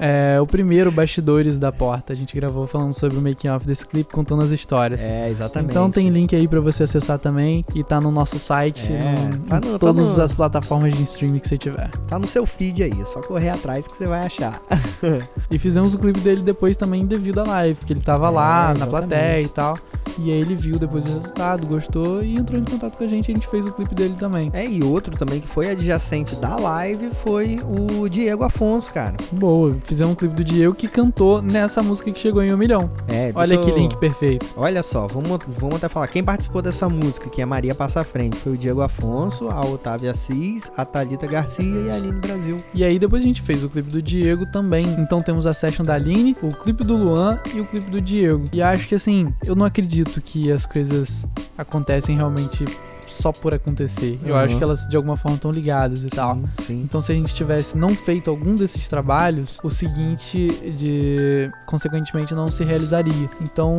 É, 0.00 0.40
o 0.40 0.46
primeiro 0.46 0.90
Bastidores 0.92 1.58
da 1.58 1.72
Porta. 1.72 2.12
A 2.12 2.16
gente 2.16 2.34
gravou 2.34 2.66
falando 2.66 2.92
sobre 2.92 3.18
o 3.18 3.22
making 3.22 3.48
off 3.48 3.66
desse 3.66 3.84
clipe, 3.86 4.12
contando 4.12 4.42
as 4.42 4.50
histórias. 4.50 5.00
É, 5.00 5.28
exatamente. 5.28 5.70
Então 5.72 5.90
tem 5.90 6.08
link 6.08 6.34
aí 6.36 6.46
pra 6.46 6.60
você 6.60 6.84
acessar 6.84 7.18
também 7.18 7.64
e 7.74 7.82
tá 7.82 8.00
no 8.00 8.10
nosso 8.10 8.38
site, 8.38 8.92
É, 8.92 8.98
no, 8.98 9.38
tá 9.46 9.56
em 9.56 9.60
no- 9.60 9.72
tá 9.72 9.78
todas 9.78 10.16
no- 10.16 10.22
as 10.22 10.34
plataformas 10.34 10.94
de 10.94 11.02
streaming 11.02 11.40
que 11.40 11.48
você 11.48 11.58
tiver. 11.58 11.90
Tá 12.06 12.18
no 12.18 12.26
seu 12.26 12.46
feed 12.46 12.82
aí, 12.84 13.00
é 13.00 13.04
só 13.04 13.20
correr 13.20 13.48
atrás 13.50 13.86
que 13.88 13.96
você 13.96 14.06
vai 14.06 14.24
achar. 14.26 14.60
E 15.50 15.58
fizemos 15.58 15.94
o 15.94 15.98
clipe 15.98 16.20
dele 16.20 16.42
depois 16.42 16.76
também 16.76 17.06
devido 17.06 17.38
à 17.40 17.44
live, 17.44 17.74
porque 17.78 17.92
ele 17.92 18.00
tava 18.00 18.26
É, 18.26 18.30
lá 18.30 18.64
na 18.66 18.72
exatamente. 18.72 18.90
plateia 18.90 19.40
e 19.42 19.48
tal. 19.48 19.78
E 20.18 20.32
aí 20.32 20.40
ele 20.40 20.54
viu 20.54 20.78
depois 20.78 21.04
o 21.04 21.08
resultado, 21.08 21.66
gostou 21.66 22.22
e 22.22 22.36
entrou 22.36 22.60
em 22.60 22.64
contato 22.64 22.96
com 22.96 23.04
a 23.04 23.08
gente 23.08 23.30
a 23.30 23.34
gente 23.34 23.46
fez 23.46 23.66
o 23.66 23.72
clipe 23.72 23.94
dele 23.94 24.14
também. 24.18 24.50
É, 24.52 24.66
e 24.66 24.82
outro 24.82 25.16
também 25.16 25.40
que 25.40 25.46
foi 25.46 25.70
adjacente 25.70 26.34
da 26.36 26.56
live 26.56 27.10
foi 27.22 27.60
o 27.64 28.08
Diego 28.08 28.44
Afonso, 28.44 28.92
cara. 28.92 29.16
Boa, 29.32 29.76
fizemos 29.84 30.12
um 30.12 30.16
clipe 30.16 30.34
do 30.34 30.44
Diego 30.44 30.74
que 30.74 30.88
cantou 30.88 31.40
nessa 31.42 31.82
música 31.82 32.10
que 32.10 32.18
chegou 32.20 32.42
em 32.42 32.52
um 32.52 32.56
milhão. 32.56 32.90
É, 33.06 33.30
Olha 33.34 33.48
deixa 33.56 33.64
que 33.64 33.70
eu- 33.70 33.78
link 33.78 33.96
perfeito. 33.96 34.46
Olha 34.56 34.82
só, 34.82 35.06
vamos, 35.06 35.38
vamos 35.48 35.76
até 35.76 35.88
falar. 35.88 36.08
Quem 36.08 36.22
participou 36.24 36.62
dessa 36.62 36.88
música, 36.88 37.28
que 37.30 37.40
é 37.42 37.46
Maria 37.46 37.74
Passa 37.74 38.02
Frente, 38.02 38.36
foi 38.36 38.52
o 38.52 38.58
Diego 38.58 38.80
Afonso, 38.80 39.48
a 39.48 39.60
Otávia 39.64 40.10
Assis, 40.10 40.70
a 40.76 40.84
Thalita 40.84 41.26
Garcia 41.26 41.64
e 41.64 41.90
a 41.90 41.94
Aline 41.94 42.20
Brasil. 42.20 42.56
E 42.74 42.84
aí 42.84 42.98
depois 42.98 43.22
a 43.22 43.26
gente 43.26 43.42
fez 43.42 43.62
o 43.62 43.68
clipe 43.68 43.90
do 43.90 44.02
Diego 44.02 44.46
também. 44.46 44.86
Então 44.98 45.20
temos 45.20 45.46
a 45.46 45.52
session 45.52 45.84
da 45.84 45.94
Aline, 45.94 46.36
o 46.42 46.48
clipe 46.48 46.82
do 46.84 46.96
Luan 46.96 47.38
e 47.54 47.60
o 47.60 47.64
clipe 47.64 47.90
do 47.90 48.00
Diego. 48.00 48.44
E 48.52 48.60
acho 48.62 48.88
que 48.88 48.94
assim, 48.94 49.32
eu 49.44 49.54
não 49.54 49.64
acredito 49.66 50.07
que 50.20 50.50
as 50.50 50.64
coisas 50.66 51.26
acontecem 51.56 52.16
realmente 52.16 52.64
só 53.06 53.32
por 53.32 53.54
acontecer. 53.54 54.18
Eu 54.22 54.34
Uhum. 54.34 54.40
acho 54.40 54.56
que 54.58 54.62
elas 54.62 54.86
de 54.86 54.94
alguma 54.96 55.16
forma 55.16 55.36
estão 55.36 55.50
ligadas 55.50 56.04
e 56.04 56.08
tal. 56.08 56.36
Sim, 56.36 56.48
sim. 56.66 56.82
Então, 56.82 57.00
se 57.00 57.10
a 57.10 57.14
gente 57.14 57.34
tivesse 57.34 57.76
não 57.76 57.88
feito 57.88 58.28
algum 58.30 58.54
desses 58.54 58.86
trabalhos, 58.86 59.58
o 59.64 59.70
seguinte, 59.70 60.46
de 60.76 61.50
consequentemente, 61.66 62.34
não 62.34 62.48
se 62.48 62.62
realizaria. 62.62 63.28
Então, 63.40 63.76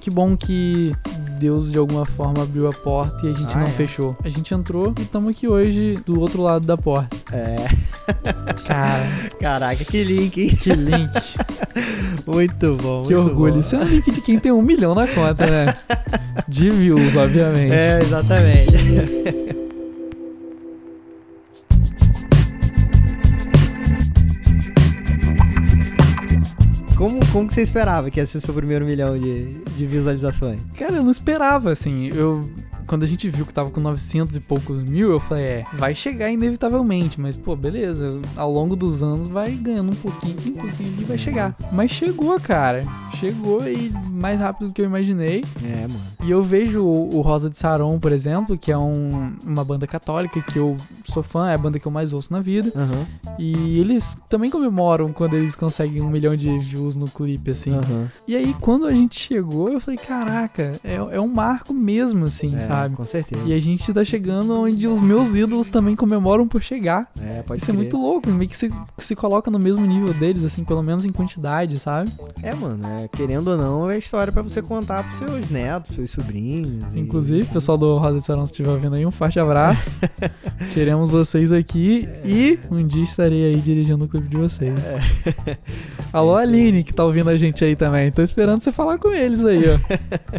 que 0.00 0.10
bom 0.10 0.36
que 0.36 0.92
Deus 1.38 1.70
de 1.72 1.78
alguma 1.78 2.04
forma 2.04 2.42
abriu 2.42 2.68
a 2.68 2.72
porta 2.72 3.26
e 3.26 3.30
a 3.30 3.32
gente 3.32 3.54
Ah, 3.54 3.58
não 3.60 3.66
é. 3.66 3.70
fechou. 3.70 4.16
A 4.24 4.28
gente 4.28 4.52
entrou 4.52 4.92
e 4.98 5.02
estamos 5.02 5.30
aqui 5.30 5.46
hoje 5.48 5.96
do 6.04 6.20
outro 6.20 6.42
lado 6.42 6.66
da 6.66 6.76
porta. 6.76 7.16
É. 7.32 7.56
Cara, 8.66 9.08
Caraca, 9.40 9.84
que 9.84 10.02
link, 10.04 10.40
hein? 10.42 10.48
que 10.56 10.72
link, 10.74 11.10
Muito 12.26 12.76
bom. 12.76 13.04
Que 13.06 13.14
muito 13.14 13.30
orgulho. 13.30 13.54
Bom. 13.54 13.60
Isso 13.60 13.76
é 13.76 13.78
um 13.78 13.84
link 13.84 14.10
de 14.10 14.20
quem 14.20 14.38
tem 14.38 14.52
um 14.52 14.62
milhão 14.62 14.94
na 14.94 15.06
conta, 15.06 15.46
né? 15.46 15.74
De 16.48 16.70
views, 16.70 17.16
obviamente. 17.16 17.72
É, 17.72 17.98
exatamente. 18.00 19.52
Como, 27.02 27.18
como 27.32 27.48
que 27.48 27.54
você 27.54 27.62
esperava 27.62 28.08
que 28.12 28.20
ia 28.20 28.26
ser 28.26 28.38
seu 28.38 28.54
primeiro 28.54 28.86
milhão 28.86 29.18
de, 29.18 29.54
de 29.76 29.86
visualizações? 29.86 30.62
Cara, 30.78 30.98
eu 30.98 31.02
não 31.02 31.10
esperava, 31.10 31.72
assim. 31.72 32.08
Eu 32.14 32.38
quando 32.92 33.04
a 33.04 33.06
gente 33.06 33.26
viu 33.30 33.46
que 33.46 33.54
tava 33.54 33.70
com 33.70 33.80
900 33.80 34.36
e 34.36 34.40
poucos 34.40 34.82
mil, 34.82 35.10
eu 35.10 35.18
falei, 35.18 35.44
é, 35.44 35.64
vai 35.72 35.94
chegar 35.94 36.30
inevitavelmente, 36.30 37.18
mas, 37.18 37.34
pô, 37.34 37.56
beleza, 37.56 38.20
ao 38.36 38.52
longo 38.52 38.76
dos 38.76 39.02
anos 39.02 39.28
vai 39.28 39.52
ganhando 39.52 39.92
um 39.92 39.94
pouquinho 39.94 40.36
um 40.36 40.60
pouquinho 40.60 40.92
ali, 40.92 41.04
vai 41.04 41.16
chegar. 41.16 41.56
Mas 41.72 41.90
chegou, 41.90 42.38
cara. 42.38 42.84
Chegou 43.18 43.66
e 43.68 43.90
mais 44.10 44.40
rápido 44.40 44.68
do 44.68 44.72
que 44.72 44.80
eu 44.80 44.86
imaginei. 44.86 45.44
É, 45.62 45.82
mano. 45.82 46.00
E 46.24 46.30
eu 46.30 46.42
vejo 46.42 46.82
o, 46.82 47.20
Rosa 47.20 47.48
de 47.50 47.56
Saron, 47.56 47.98
por 47.98 48.10
exemplo, 48.12 48.56
que 48.58 48.70
é 48.72 48.78
um- 48.78 49.32
uma 49.44 49.64
banda 49.64 49.86
católica 49.86 50.40
que 50.40 50.58
eu 50.58 50.76
sou 51.04 51.22
fã, 51.22 51.48
é 51.50 51.54
a 51.54 51.58
banda 51.58 51.78
que 51.78 51.86
eu 51.86 51.92
mais 51.92 52.12
ouço 52.12 52.32
na 52.32 52.40
vida. 52.40 52.72
Aham, 52.74 53.06
E 53.38 53.78
eles 53.78 54.16
também 54.28 54.50
comemoram 54.50 55.12
quando 55.12 55.36
eles 55.36 55.54
conseguem 55.54 56.00
um 56.02 56.10
milhão 56.10 56.36
de 56.36 56.58
views 56.58 56.96
no 56.96 57.06
clipe, 57.06 57.50
assim. 57.52 57.72
aham. 57.74 58.08
E 58.26 58.36
aí, 58.36 58.54
quando 58.60 58.86
a 58.86 58.92
gente 58.92 59.18
chegou, 59.18 59.68
eu 59.70 59.80
falei, 59.80 59.98
caraca, 59.98 60.72
é, 60.84 60.94
é 60.96 61.20
um 61.20 61.28
marco 61.28 61.72
mesmo, 61.72 62.24
assim, 62.24 62.54
É, 62.54 62.58
sabe? 62.58 62.96
Com 62.96 63.04
certeza. 63.04 63.42
E 63.46 63.52
a 63.52 63.58
gente 63.60 63.92
tá 63.92 64.04
chegando 64.04 64.54
onde 64.60 64.86
os 64.86 65.00
meus 65.00 65.34
ídolos 65.34 65.68
também 65.68 65.94
comemoram 65.96 66.46
por 66.46 66.62
chegar. 66.62 67.08
É, 67.20 67.42
pode 67.42 67.60
Isso 67.62 67.70
é 67.70 67.74
crer. 67.74 67.82
muito 67.82 67.96
louco, 67.96 68.28
meio 68.30 68.48
que 68.50 68.56
se, 68.56 68.70
se 68.98 69.14
coloca 69.16 69.50
no 69.50 69.58
mesmo 69.58 69.84
nível 69.86 70.12
deles, 70.14 70.44
assim, 70.44 70.64
pelo 70.64 70.82
menos 70.82 71.04
em 71.04 71.12
quantidade, 71.12 71.78
sabe? 71.78 72.10
É, 72.42 72.54
mano, 72.54 72.80
é, 72.86 73.01
querendo 73.08 73.48
ou 73.48 73.56
não, 73.56 73.90
é 73.90 73.98
história 73.98 74.32
pra 74.32 74.42
você 74.42 74.60
contar 74.62 75.02
pros 75.04 75.16
seus 75.18 75.50
netos, 75.50 75.94
seus 75.94 76.10
sobrinhos. 76.10 76.82
e- 76.94 77.00
Inclusive, 77.00 77.46
pessoal 77.48 77.78
do 77.78 77.96
Rosa 77.98 78.20
de 78.20 78.26
Sarão, 78.26 78.46
se 78.46 78.52
estiver 78.52 78.70
ouvindo 78.70 78.96
aí, 78.96 79.04
um 79.06 79.10
forte 79.10 79.38
abraço. 79.40 79.96
Queremos 80.74 81.10
vocês 81.10 81.52
aqui 81.52 82.08
e 82.24 82.58
um 82.70 82.86
dia 82.86 83.04
estarei 83.04 83.44
aí 83.46 83.60
dirigindo 83.60 84.04
o 84.04 84.08
clipe 84.08 84.28
de 84.28 84.36
vocês. 84.36 84.74
Alô, 86.12 86.34
Aline, 86.36 86.84
que 86.84 86.92
tá 86.92 87.04
ouvindo 87.04 87.30
a 87.30 87.36
gente 87.36 87.64
aí 87.64 87.74
também. 87.76 88.10
Tô 88.12 88.22
esperando 88.22 88.62
você 88.62 88.72
falar 88.72 88.98
com 88.98 89.12
eles 89.12 89.44
aí, 89.44 89.62
ó. 89.68 89.78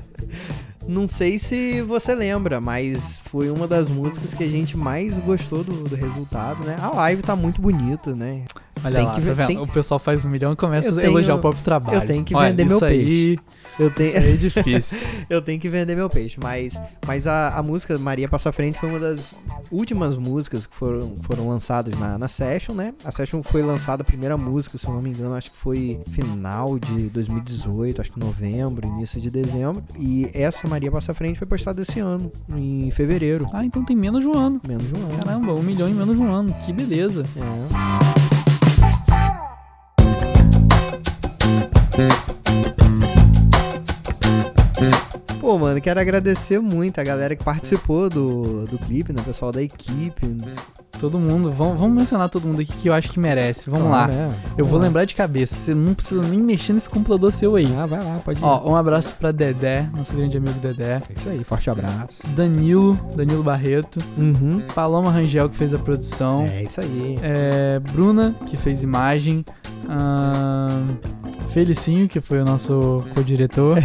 Não 0.86 1.08
sei 1.08 1.40
se 1.40 1.82
você 1.82 2.14
lembra, 2.14 2.60
mas 2.60 3.22
foi 3.32 3.50
uma 3.50 3.66
das 3.66 3.88
músicas 3.88 4.34
que 4.34 4.44
a 4.44 4.50
gente 4.50 4.76
mais 4.76 5.14
gostou 5.20 5.64
do, 5.64 5.72
do 5.86 5.96
resultado, 5.96 6.62
né? 6.66 6.78
A 6.82 6.90
live 6.90 7.22
tá 7.24 7.38
muito 7.38 7.62
bonita, 7.62 8.14
né? 8.14 8.42
Olha 8.84 8.96
Tem 8.96 9.06
lá, 9.06 9.14
que 9.16 9.22
tá 9.22 9.34
vendo? 9.34 9.48
tem- 9.48 9.58
O 9.60 9.68
pessoal 9.68 10.00
faz 10.00 10.26
um 10.26 10.30
milhão 10.30 10.52
e 10.54 10.56
começa 10.56 10.90
Eu 10.90 10.94
a 10.94 10.96
tenho- 10.96 11.08
elogiar 11.12 11.36
o 11.36 11.40
próprio 11.40 11.64
trabalho. 11.64 12.00
eu 12.00 12.06
tenho 12.06 12.24
que 12.24 12.36
Olha, 12.36 12.50
vender 12.50 12.66
meu 12.66 12.76
isso 12.78 12.86
aí, 12.86 13.38
Eu 13.80 13.88
Isso 13.88 13.96
tenho, 13.96 14.18
aí 14.18 14.34
é 14.34 14.36
difícil. 14.36 14.98
eu 15.30 15.42
tenho 15.42 15.60
que 15.60 15.68
vender 15.70 15.96
meu 15.96 16.08
peixe, 16.10 16.38
mas, 16.42 16.80
mas 17.08 17.26
a, 17.26 17.58
a 17.58 17.64
música 17.64 17.98
Maria 17.98 18.28
Passa 18.30 18.52
Frente 18.52 18.78
foi 18.80 18.90
uma 18.90 19.00
das 19.00 19.34
últimas 19.72 20.16
músicas 20.18 20.66
que 20.68 20.76
foram, 20.76 21.16
foram 21.24 21.48
lançadas 21.50 21.98
na, 22.00 22.18
na 22.18 22.28
Session, 22.28 22.74
né? 22.76 22.94
A 23.04 23.12
Session 23.12 23.42
foi 23.42 23.62
lançada, 23.64 24.02
a 24.04 24.06
primeira 24.06 24.38
música, 24.38 24.78
se 24.78 24.86
eu 24.86 24.94
não 24.94 25.02
me 25.02 25.10
engano, 25.10 25.34
acho 25.34 25.50
que 25.52 25.58
foi 25.58 26.00
final 26.12 26.78
de 26.78 27.10
2018, 27.10 28.02
acho 28.02 28.12
que 28.12 28.20
novembro, 28.20 28.88
início 28.88 29.20
de 29.20 29.32
dezembro. 29.32 29.84
E 29.98 30.30
essa 30.34 30.68
Maria 30.68 30.92
Passa 30.92 31.14
Frente 31.14 31.40
foi 31.40 31.48
postada 31.48 31.82
esse 31.82 32.00
ano, 32.00 32.32
em 32.56 32.92
fevereiro. 32.92 33.50
ah, 33.54 33.66
então 33.66 33.84
tem 33.84 33.96
menos 33.96 34.22
de 34.22 34.28
um 34.28 34.38
ano. 34.38 34.62
Menos 34.68 34.86
de 34.88 34.94
um 34.94 34.98
ano. 35.04 35.18
Caramba, 35.24 35.54
um 35.54 35.64
milhão 35.64 35.88
em 35.90 35.94
menos 35.94 36.16
de 36.16 36.22
um 36.22 36.32
ano. 36.32 36.54
Que 36.66 36.72
beleza. 36.74 37.24
É. 37.38 38.23
Pô, 45.40 45.60
mano, 45.60 45.80
quero 45.80 46.00
agradecer 46.00 46.60
muito 46.60 47.00
a 47.00 47.04
galera 47.04 47.36
que 47.36 47.44
participou 47.44 48.10
do, 48.10 48.66
do 48.66 48.80
clipe, 48.80 49.14
né? 49.14 49.22
O 49.22 49.26
pessoal 49.26 49.52
da 49.52 49.62
equipe. 49.62 50.26
Todo 51.04 51.20
mundo, 51.20 51.52
vamos, 51.52 51.78
vamos 51.78 51.98
mencionar 51.98 52.30
todo 52.30 52.48
mundo 52.48 52.62
aqui 52.62 52.72
que 52.72 52.88
eu 52.88 52.94
acho 52.94 53.12
que 53.12 53.20
merece. 53.20 53.70
Vamos 53.70 53.88
lá. 53.90 54.08
Claro, 54.08 54.14
né? 54.14 54.40
Eu 54.58 54.64
vou 54.64 54.68
Vamos 54.68 54.80
lá. 54.80 54.88
lembrar 54.88 55.04
de 55.04 55.14
cabeça. 55.14 55.54
Você 55.54 55.76
não 55.76 55.94
precisa 55.94 56.22
nem 56.22 56.40
mexer 56.40 56.72
nesse 56.72 56.88
computador 56.88 57.30
seu 57.34 57.58
aí. 57.58 57.68
Ah, 57.78 57.86
vai 57.86 58.02
lá, 58.02 58.22
pode 58.24 58.40
ir. 58.40 58.44
Ó, 58.46 58.72
um 58.72 58.76
abraço 58.78 59.14
pra 59.20 59.34
Dedé, 59.34 59.86
nosso 59.94 60.14
grande 60.14 60.38
amigo 60.38 60.58
Dedé. 60.60 61.02
É 61.10 61.14
isso 61.20 61.28
aí, 61.28 61.44
forte 61.44 61.70
abraço. 61.70 62.08
Danilo, 62.38 62.98
Danilo 63.18 63.44
Barreto. 63.44 64.00
Uhum. 64.18 64.62
Paloma 64.74 65.12
Rangel, 65.12 65.50
que 65.50 65.58
fez 65.58 65.74
a 65.74 65.78
produção. 65.78 66.46
É 66.46 66.64
isso 66.64 66.80
aí. 66.80 67.18
É, 67.22 67.82
Bruna, 67.92 68.34
que 68.46 68.56
fez 68.56 68.82
imagem. 68.82 69.44
Felicinho, 71.50 72.08
que 72.08 72.22
foi 72.22 72.40
o 72.42 72.46
nosso 72.46 73.04
co-diretor. 73.14 73.78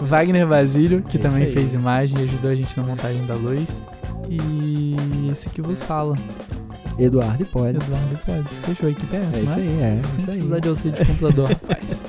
Wagner 0.00 0.46
Basílio, 0.46 1.02
que 1.02 1.18
É 1.18 1.20
também 1.20 1.44
aí. 1.44 1.52
fez 1.52 1.74
imagem 1.74 2.18
e 2.18 2.22
ajudou 2.22 2.50
a 2.50 2.54
gente 2.54 2.74
na 2.74 2.86
montagem 2.86 3.22
da 3.26 3.34
luz. 3.34 3.82
E 4.30 4.96
esse 5.30 5.48
que 5.48 5.60
vos 5.60 5.80
fala, 5.82 6.14
Eduardo 6.98 7.42
e 7.42 7.46
pode. 7.46 7.76
Eduardo 7.78 8.18
Pode. 8.24 8.48
Fechou 8.64 8.88
aí 8.88 8.94
que 8.94 9.06
tem 9.06 9.20
essa, 9.20 9.36
É 9.36 9.42
isso 9.42 9.46
né? 9.46 9.54
aí, 9.56 9.80
é. 9.80 10.02
Sem 10.04 10.20
Isso 10.20 10.20
aí. 10.20 10.24
precisar 10.36 10.58
de 10.60 10.68
auxílio 10.68 10.98
de 10.98 11.06
computador, 11.06 11.48
rapaz. 11.50 12.04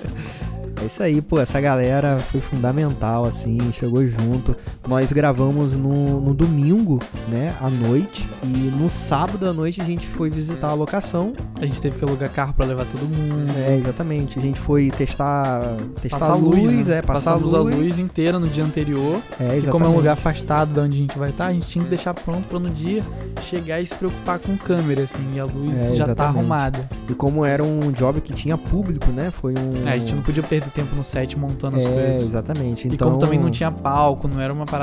É 0.82 0.86
isso 0.86 1.04
aí, 1.04 1.22
pô, 1.22 1.40
essa 1.40 1.60
galera 1.62 2.20
foi 2.20 2.42
fundamental, 2.42 3.26
assim, 3.26 3.58
chegou 3.74 4.06
junto. 4.08 4.56
Nós 4.92 5.10
gravamos 5.14 5.72
no, 5.72 6.20
no 6.20 6.34
domingo, 6.34 7.00
né, 7.30 7.54
à 7.62 7.70
noite, 7.70 8.30
e 8.44 8.50
no 8.50 8.90
sábado 8.90 9.48
à 9.48 9.54
noite 9.54 9.80
a 9.80 9.86
gente 9.86 10.06
foi 10.06 10.30
visitar 10.30 10.68
a 10.68 10.74
locação. 10.74 11.32
A 11.62 11.66
gente 11.66 11.80
teve 11.80 11.98
que 11.98 12.04
alugar 12.04 12.30
carro 12.30 12.54
pra 12.54 12.66
levar 12.66 12.84
todo 12.86 13.08
mundo. 13.08 13.50
É, 13.58 13.78
exatamente, 13.78 14.38
a 14.38 14.42
gente 14.42 14.60
foi 14.60 14.92
testar, 14.92 15.62
testar 16.02 16.20
Passar 16.20 16.34
a 16.34 16.36
luz, 16.36 16.88
né? 16.88 16.98
é, 16.98 17.02
passar 17.02 17.32
a 17.32 17.34
Passamos 17.36 17.54
luz. 17.54 17.74
a 17.74 17.78
luz 17.80 17.98
inteira 18.00 18.38
no 18.38 18.50
dia 18.50 18.66
anterior. 18.66 19.16
É, 19.40 19.44
E 19.44 19.46
exatamente. 19.46 19.70
como 19.70 19.86
é 19.86 19.88
um 19.88 19.96
lugar 19.96 20.12
afastado 20.12 20.74
de 20.74 20.80
onde 20.82 20.98
a 20.98 21.02
gente 21.02 21.18
vai 21.18 21.30
estar, 21.30 21.46
a 21.46 21.54
gente 21.54 21.68
tinha 21.70 21.84
que 21.86 21.90
deixar 21.90 22.14
pronto 22.14 22.46
pra 22.50 22.60
no 22.60 22.70
dia 22.70 23.00
chegar 23.46 23.80
e 23.80 23.88
se 23.88 23.96
preocupar 23.96 24.40
com 24.40 24.58
câmera, 24.58 25.04
assim, 25.04 25.26
e 25.36 25.40
a 25.40 25.46
luz 25.46 25.80
É, 25.80 25.96
já 25.96 26.04
tá 26.08 26.12
exatamente. 26.12 26.38
arrumada. 26.38 26.90
E 27.10 27.14
como 27.14 27.46
era 27.46 27.64
um 27.64 27.94
job 27.94 28.20
que 28.20 28.34
tinha 28.34 28.58
público, 28.58 29.08
né, 29.14 29.32
foi 29.32 29.54
um... 29.54 29.88
É, 29.88 29.94
a 29.94 29.98
gente 29.98 30.16
não 30.16 30.22
podia 30.22 30.44
perder 30.44 30.70
tempo 30.72 30.94
no 30.98 31.04
set 31.04 31.40
montando 31.40 31.78
as 31.78 31.84
É, 31.86 31.88
coisas. 31.88 32.28
exatamente. 32.28 32.90
E 32.90 32.94
Então, 32.94 33.08
como 33.12 33.22
também 33.22 33.40
não 33.40 33.50
tinha 33.50 33.72
palco, 33.72 34.28
não 34.28 34.42
era 34.42 34.52
uma 34.52 34.66
parada 34.66 34.81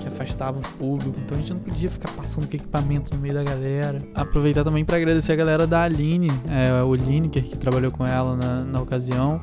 que 0.00 0.08
afastava 0.08 0.58
o 0.58 0.62
público, 0.62 1.14
então 1.18 1.36
a 1.36 1.40
gente 1.40 1.52
não 1.52 1.60
podia 1.60 1.88
ficar 1.90 2.10
passando 2.12 2.46
com 2.48 2.54
equipamento 2.56 3.14
no 3.14 3.20
meio 3.20 3.34
da 3.34 3.42
galera. 3.44 3.98
Aproveitar 4.14 4.64
também 4.64 4.84
pra 4.84 4.96
agradecer 4.96 5.32
a 5.32 5.36
galera 5.36 5.66
da 5.66 5.82
Aline, 5.82 6.28
é, 6.50 6.82
o 6.82 6.94
Lineker, 6.94 7.42
que 7.42 7.56
trabalhou 7.56 7.90
com 7.90 8.06
ela 8.06 8.36
na, 8.36 8.64
na 8.64 8.80
ocasião, 8.80 9.40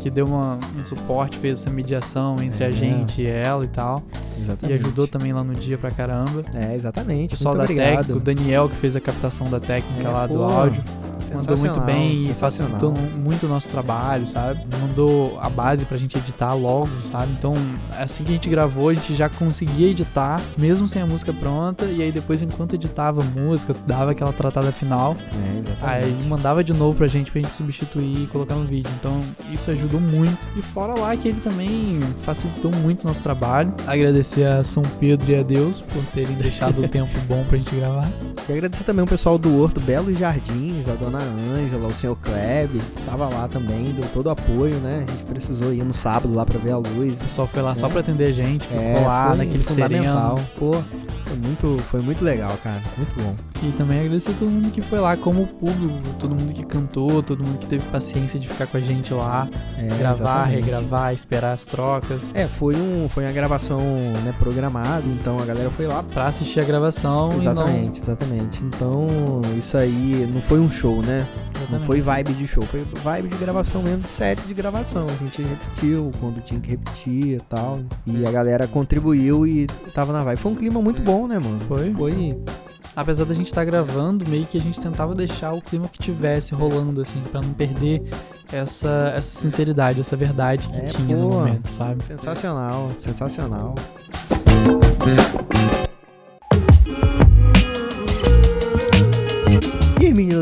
que 0.00 0.10
deu 0.10 0.26
uma- 0.26 0.54
um 0.78 0.86
suporte, 0.86 1.36
fez 1.36 1.60
essa 1.60 1.70
mediação 1.70 2.36
entre 2.40 2.62
É. 2.64 2.66
a 2.68 2.72
gente 2.72 3.22
e 3.22 3.26
ela 3.28 3.64
e 3.64 3.68
tal. 3.68 4.02
E 4.38 4.42
Exatamente. 4.42 4.82
ajudou 4.84 5.08
também 5.08 5.32
lá 5.32 5.42
no 5.42 5.54
dia 5.54 5.76
pra 5.78 5.90
caramba. 5.90 6.44
É, 6.54 6.68
O 6.68 6.74
exatamente. 6.74 7.30
pessoal 7.30 7.54
Muito 7.56 7.66
da 7.68 7.72
obrigado. 7.74 7.96
técnica, 8.06 8.18
o 8.18 8.20
Daniel 8.20 8.68
que 8.68 8.76
fez 8.76 8.94
a 8.94 9.00
captação 9.00 9.48
da 9.50 9.58
técnica 9.58 10.08
É, 10.08 10.12
lá 10.12 10.26
do 10.26 10.34
pô, 10.34 10.42
áudio. 10.44 10.82
Mandou 11.34 11.56
muito 11.56 11.80
bem 11.80 12.20
e 12.20 12.28
facilitou 12.34 12.94
muito 13.16 13.46
o 13.46 13.48
nosso 13.48 13.68
trabalho, 13.68 14.26
sabe? 14.26 14.60
Mandou 14.80 15.38
a 15.40 15.48
base 15.48 15.84
pra 15.84 15.96
gente 15.96 16.16
editar 16.18 16.54
logo, 16.54 16.88
sabe? 17.10 17.32
Então, 17.38 17.54
assim 17.98 18.24
que 18.24 18.30
a 18.30 18.34
gente 18.34 18.48
gravou, 18.48 18.88
a 18.88 18.94
gente 18.94 19.14
já 19.14 19.28
conseguia 19.28 19.90
editar, 19.90 20.40
mesmo 20.56 20.88
sem 20.88 21.02
a 21.02 21.06
música 21.06 21.32
pronta. 21.32 21.84
E 21.86 22.02
aí 22.02 22.12
depois, 22.12 22.42
enquanto 22.42 22.74
editava 22.74 23.22
a 23.22 23.24
música, 23.24 23.74
dava 23.86 24.12
aquela 24.12 24.32
tratada 24.32 24.70
final. 24.72 25.16
É. 25.82 25.88
Aí 25.88 26.12
mandava 26.28 26.62
de 26.62 26.72
novo 26.72 26.96
pra 26.96 27.06
gente, 27.06 27.30
pra 27.30 27.40
gente 27.40 27.54
substituir 27.54 28.24
e 28.24 28.26
colocar 28.26 28.54
no 28.54 28.64
vídeo. 28.64 28.90
Então, 28.98 29.18
isso 29.52 29.70
ajudou 29.70 30.00
muito. 30.00 30.36
E 30.56 30.62
fora 30.62 30.98
lá 30.98 31.16
que 31.16 31.28
ele 31.28 31.40
também 31.40 32.00
facilitou 32.22 32.70
muito 32.76 33.04
o 33.04 33.08
nosso 33.08 33.22
trabalho. 33.22 33.72
Agradecer 33.86 34.44
a 34.44 34.62
São 34.62 34.82
Pedro 34.98 35.30
e 35.30 35.36
a 35.36 35.42
Deus 35.42 35.80
por 35.80 36.04
terem 36.06 36.34
deixado 36.34 36.82
o 36.82 36.88
tempo 36.88 37.18
bom 37.26 37.44
pra 37.44 37.58
gente 37.58 37.74
gravar. 37.74 38.08
E 38.48 38.52
agradecer 38.52 38.84
também 38.84 39.04
o 39.04 39.08
pessoal 39.08 39.36
do 39.38 39.60
Horto 39.60 39.80
Belos 39.80 40.16
Jardins, 40.16 40.88
a 40.88 40.94
dona 40.94 41.15
Ângela, 41.18 41.86
o 41.86 41.90
senhor 41.92 42.16
Kleb, 42.16 42.80
tava 43.04 43.28
lá 43.28 43.48
também, 43.48 43.92
deu 43.92 44.04
todo 44.12 44.26
o 44.26 44.30
apoio, 44.30 44.74
né? 44.76 45.04
A 45.06 45.10
gente 45.10 45.24
precisou 45.24 45.72
ir 45.72 45.84
no 45.84 45.94
sábado 45.94 46.34
lá 46.34 46.44
pra 46.44 46.58
ver 46.58 46.72
a 46.72 46.76
luz. 46.78 47.14
O 47.14 47.24
pessoal 47.24 47.46
foi 47.46 47.62
lá 47.62 47.74
só 47.74 47.86
É. 47.86 47.90
pra 47.90 48.00
atender 48.00 48.24
a 48.26 48.32
gente, 48.32 48.66
ficou 48.66 48.82
É, 48.82 49.00
lá 49.06 49.28
foi 49.28 49.36
naquele 49.38 49.64
fundamental. 49.64 50.36
sereno. 50.36 50.50
Pô, 50.58 50.82
foi 51.26 51.36
muito, 51.38 51.76
foi 51.84 52.00
muito 52.02 52.24
legal, 52.24 52.56
cara. 52.62 52.80
Muito 52.96 53.22
bom. 53.22 53.34
E 53.62 53.72
também 53.72 54.00
agradecer 54.00 54.30
a 54.30 54.34
todo 54.34 54.50
mundo 54.50 54.70
que 54.70 54.82
foi 54.82 54.98
lá, 55.00 55.16
como 55.16 55.42
o 55.42 55.46
público, 55.46 55.94
todo 56.20 56.30
mundo 56.30 56.52
que 56.52 56.62
cantou, 56.64 57.22
todo 57.22 57.42
mundo 57.44 57.58
que 57.58 57.66
teve 57.66 57.82
paciência 57.86 58.38
de 58.38 58.46
ficar 58.46 58.66
com 58.66 58.76
a 58.76 58.80
gente 58.80 59.12
lá, 59.14 59.48
É, 59.78 59.88
gravar, 59.98 60.24
exatamente. 60.50 60.54
regravar, 60.56 61.14
esperar 61.14 61.52
as 61.54 61.64
trocas. 61.64 62.20
É, 62.34 62.46
foi, 62.46 62.76
um, 62.76 63.08
foi 63.08 63.24
uma 63.24 63.32
gravação 63.32 63.78
né, 63.78 64.34
programada, 64.38 65.02
então 65.06 65.38
a 65.40 65.44
galera 65.46 65.70
foi 65.70 65.86
lá. 65.86 66.02
Pra 66.02 66.26
assistir 66.26 66.60
a 66.60 66.64
gravação 66.64 67.30
Exatamente, 67.32 68.00
exatamente. 68.00 68.62
Então, 68.62 69.06
isso 69.58 69.76
aí 69.78 70.28
não 70.32 70.42
foi 70.42 70.60
um 70.60 70.70
show, 70.70 71.00
né? 71.02 71.05
E 71.12 71.72
não. 71.72 71.78
Não 71.78 71.86
foi 71.86 72.00
vibe 72.00 72.32
de 72.34 72.46
show, 72.46 72.62
foi 72.64 72.84
vibe 73.02 73.28
de 73.28 73.36
gravação 73.38 73.82
mesmo, 73.82 74.06
set 74.08 74.40
de 74.42 74.54
gravação. 74.54 75.06
A 75.08 75.24
gente 75.24 75.42
repetiu 75.42 76.10
quando 76.20 76.40
tinha 76.44 76.60
que 76.60 76.70
repetir 76.70 77.36
e 77.36 77.40
tal. 77.48 77.80
E 78.06 78.24
a 78.26 78.30
galera 78.30 78.66
contribuiu 78.68 79.46
e 79.46 79.66
tava 79.94 80.12
na 80.12 80.22
vibe. 80.22 80.38
Foi 80.38 80.52
um 80.52 80.54
clima 80.54 80.80
muito 80.80 81.02
bom, 81.02 81.26
né, 81.26 81.38
mano? 81.38 81.58
Foi. 81.66 81.92
Foi. 81.92 82.42
Apesar 82.94 83.24
da 83.24 83.34
gente 83.34 83.48
estar 83.48 83.64
gravando, 83.64 84.26
meio 84.28 84.46
que 84.46 84.56
a 84.56 84.60
gente 84.60 84.80
tentava 84.80 85.14
deixar 85.14 85.52
o 85.52 85.60
clima 85.60 85.86
que 85.88 85.98
tivesse 85.98 86.54
rolando, 86.54 87.02
assim, 87.02 87.20
pra 87.30 87.42
não 87.42 87.52
perder 87.52 88.08
essa, 88.50 89.12
essa 89.14 89.40
sinceridade, 89.40 90.00
essa 90.00 90.16
verdade 90.16 90.66
que 90.66 90.76
É, 90.76 90.84
tinha 90.86 91.16
no 91.16 91.28
pô. 91.28 91.34
momento, 91.34 91.68
sabe? 91.76 92.02
Sensacional, 92.02 92.90
sensacional. 92.98 93.74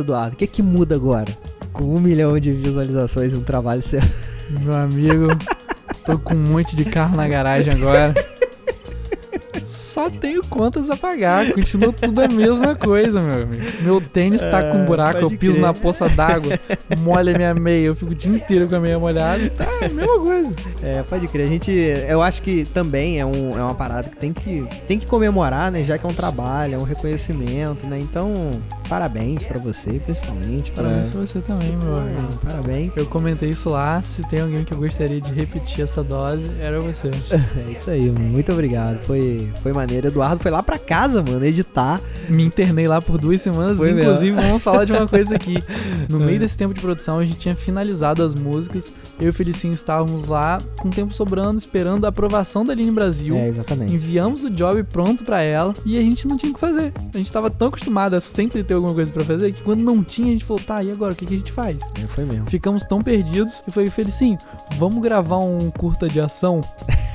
Eduardo, 0.04 0.34
o 0.34 0.36
que 0.36 0.46
que 0.46 0.62
muda 0.62 0.94
agora? 0.94 1.32
Com 1.72 1.84
um 1.84 2.00
milhão 2.00 2.38
de 2.38 2.50
visualizações 2.50 3.32
e 3.32 3.36
um 3.36 3.42
trabalho 3.42 3.82
certo. 3.82 4.12
Meu 4.60 4.74
amigo, 4.74 5.28
tô 6.04 6.18
com 6.18 6.34
um 6.34 6.52
monte 6.52 6.76
de 6.76 6.84
carro 6.84 7.16
na 7.16 7.26
garagem 7.26 7.72
agora. 7.72 8.14
Só 9.74 10.08
tenho 10.08 10.40
contas 10.44 10.88
a 10.88 10.96
pagar, 10.96 11.52
continua 11.52 11.92
tudo 11.92 12.20
a 12.20 12.28
mesma 12.28 12.76
coisa, 12.76 13.20
meu 13.20 13.42
amigo. 13.42 13.62
Meu 13.82 14.00
tênis 14.00 14.40
tá 14.40 14.62
com 14.70 14.78
um 14.78 14.86
buraco, 14.86 15.18
eu 15.18 15.30
piso 15.30 15.54
crer. 15.54 15.62
na 15.62 15.74
poça 15.74 16.08
d'água, 16.08 16.58
molha 17.00 17.36
minha 17.36 17.52
meia, 17.54 17.86
eu 17.86 17.94
fico 17.94 18.12
o 18.12 18.14
dia 18.14 18.32
inteiro 18.32 18.68
com 18.68 18.76
a 18.76 18.80
meia 18.80 18.98
molhada, 18.98 19.50
tá 19.50 19.66
a 19.82 19.88
mesma 19.88 20.18
coisa. 20.20 20.52
É, 20.82 21.02
pode 21.02 21.26
crer. 21.26 21.44
A 21.44 21.48
gente, 21.48 21.72
eu 21.72 22.22
acho 22.22 22.40
que 22.40 22.64
também 22.66 23.18
é, 23.18 23.26
um, 23.26 23.58
é 23.58 23.62
uma 23.62 23.74
parada 23.74 24.08
que 24.08 24.16
tem, 24.16 24.32
que 24.32 24.66
tem 24.86 24.98
que 24.98 25.06
comemorar, 25.06 25.72
né? 25.72 25.82
Já 25.82 25.98
que 25.98 26.06
é 26.06 26.08
um 26.08 26.14
trabalho, 26.14 26.74
é 26.74 26.78
um 26.78 26.84
reconhecimento, 26.84 27.86
né? 27.86 27.98
Então, 27.98 28.32
parabéns 28.88 29.42
pra 29.42 29.58
você, 29.58 30.00
principalmente. 30.04 30.70
Parabéns 30.70 31.10
pra 31.10 31.20
você 31.20 31.40
também, 31.40 31.76
meu 31.82 31.96
amigo. 31.96 32.40
É, 32.74 32.88
parabéns. 32.88 32.96
Eu 32.96 33.06
comentei 33.06 33.50
isso 33.50 33.68
lá, 33.68 34.02
se 34.02 34.22
tem 34.28 34.40
alguém 34.40 34.64
que 34.64 34.72
eu 34.72 34.78
gostaria 34.78 35.20
de 35.20 35.32
repetir 35.32 35.82
essa 35.84 36.02
dose, 36.02 36.50
era 36.60 36.80
você. 36.80 37.10
É 37.66 37.70
isso 37.70 37.90
aí, 37.90 38.10
mano. 38.10 38.24
Muito 38.26 38.50
obrigado. 38.52 38.98
Foi, 39.04 39.50
foi 39.62 39.72
maneiro. 39.72 40.08
Eduardo 40.08 40.42
foi 40.42 40.50
lá 40.50 40.62
pra 40.62 40.78
casa, 40.78 41.22
mano, 41.22 41.44
editar. 41.44 42.00
Me 42.28 42.42
internei 42.44 42.86
lá 42.88 43.00
por 43.00 43.18
duas 43.18 43.40
semanas, 43.42 43.76
Foi 43.76 43.90
inclusive 43.90 44.32
vamos 44.32 44.62
falar 44.62 44.84
de 44.84 44.92
uma 44.92 45.06
coisa 45.06 45.34
aqui. 45.34 45.54
No 46.08 46.22
É. 46.22 46.26
meio 46.26 46.38
desse 46.38 46.56
tempo 46.56 46.74
de 46.74 46.80
produção, 46.80 47.18
a 47.18 47.24
gente 47.24 47.38
tinha 47.38 47.54
finalizado 47.54 48.22
as 48.22 48.34
músicas, 48.34 48.92
eu 49.18 49.26
e 49.26 49.28
o 49.30 49.32
Felicinho 49.32 49.72
estávamos 49.72 50.26
lá 50.26 50.58
com 50.78 50.88
o 50.88 50.90
tempo 50.90 51.14
sobrando, 51.14 51.58
esperando 51.58 52.04
a 52.04 52.08
aprovação 52.08 52.62
da 52.64 52.72
Aline 52.72 52.90
Brasil. 52.90 53.34
É, 53.34 53.48
exatamente. 53.48 53.92
Enviamos 53.94 54.44
o 54.44 54.50
job 54.50 54.82
pronto 54.84 55.24
pra 55.24 55.40
ela 55.42 55.74
e 55.84 55.96
a 55.98 56.02
gente 56.02 56.26
não 56.28 56.36
tinha 56.36 56.50
o 56.50 56.54
que 56.54 56.60
fazer. 56.60 56.92
A 57.12 57.16
gente 57.16 57.32
tava 57.32 57.48
tão 57.50 57.68
acostumado 57.68 58.14
a 58.14 58.20
sempre 58.20 58.62
ter 58.62 58.74
alguma 58.74 58.92
coisa 58.92 59.10
pra 59.10 59.24
fazer 59.24 59.52
que 59.52 59.62
quando 59.62 59.80
não 59.82 60.04
tinha, 60.04 60.28
a 60.28 60.32
gente 60.32 60.44
falou, 60.44 60.62
tá, 60.62 60.82
e 60.82 60.90
agora? 60.90 61.12
O 61.12 61.16
que, 61.16 61.24
que 61.26 61.34
a 61.34 61.38
gente 61.38 61.52
faz? 61.52 61.78
É, 62.02 62.06
foi 62.08 62.24
mesmo. 62.24 62.44
Ficamos 62.64 62.82
tão 62.82 63.02
perdidos 63.02 63.60
que 63.60 63.70
foi, 63.70 63.90
Felicinho, 63.90 64.38
vamos 64.76 65.02
gravar 65.02 65.36
um 65.36 65.70
curta 65.70 66.08
de 66.08 66.18
ação? 66.18 66.62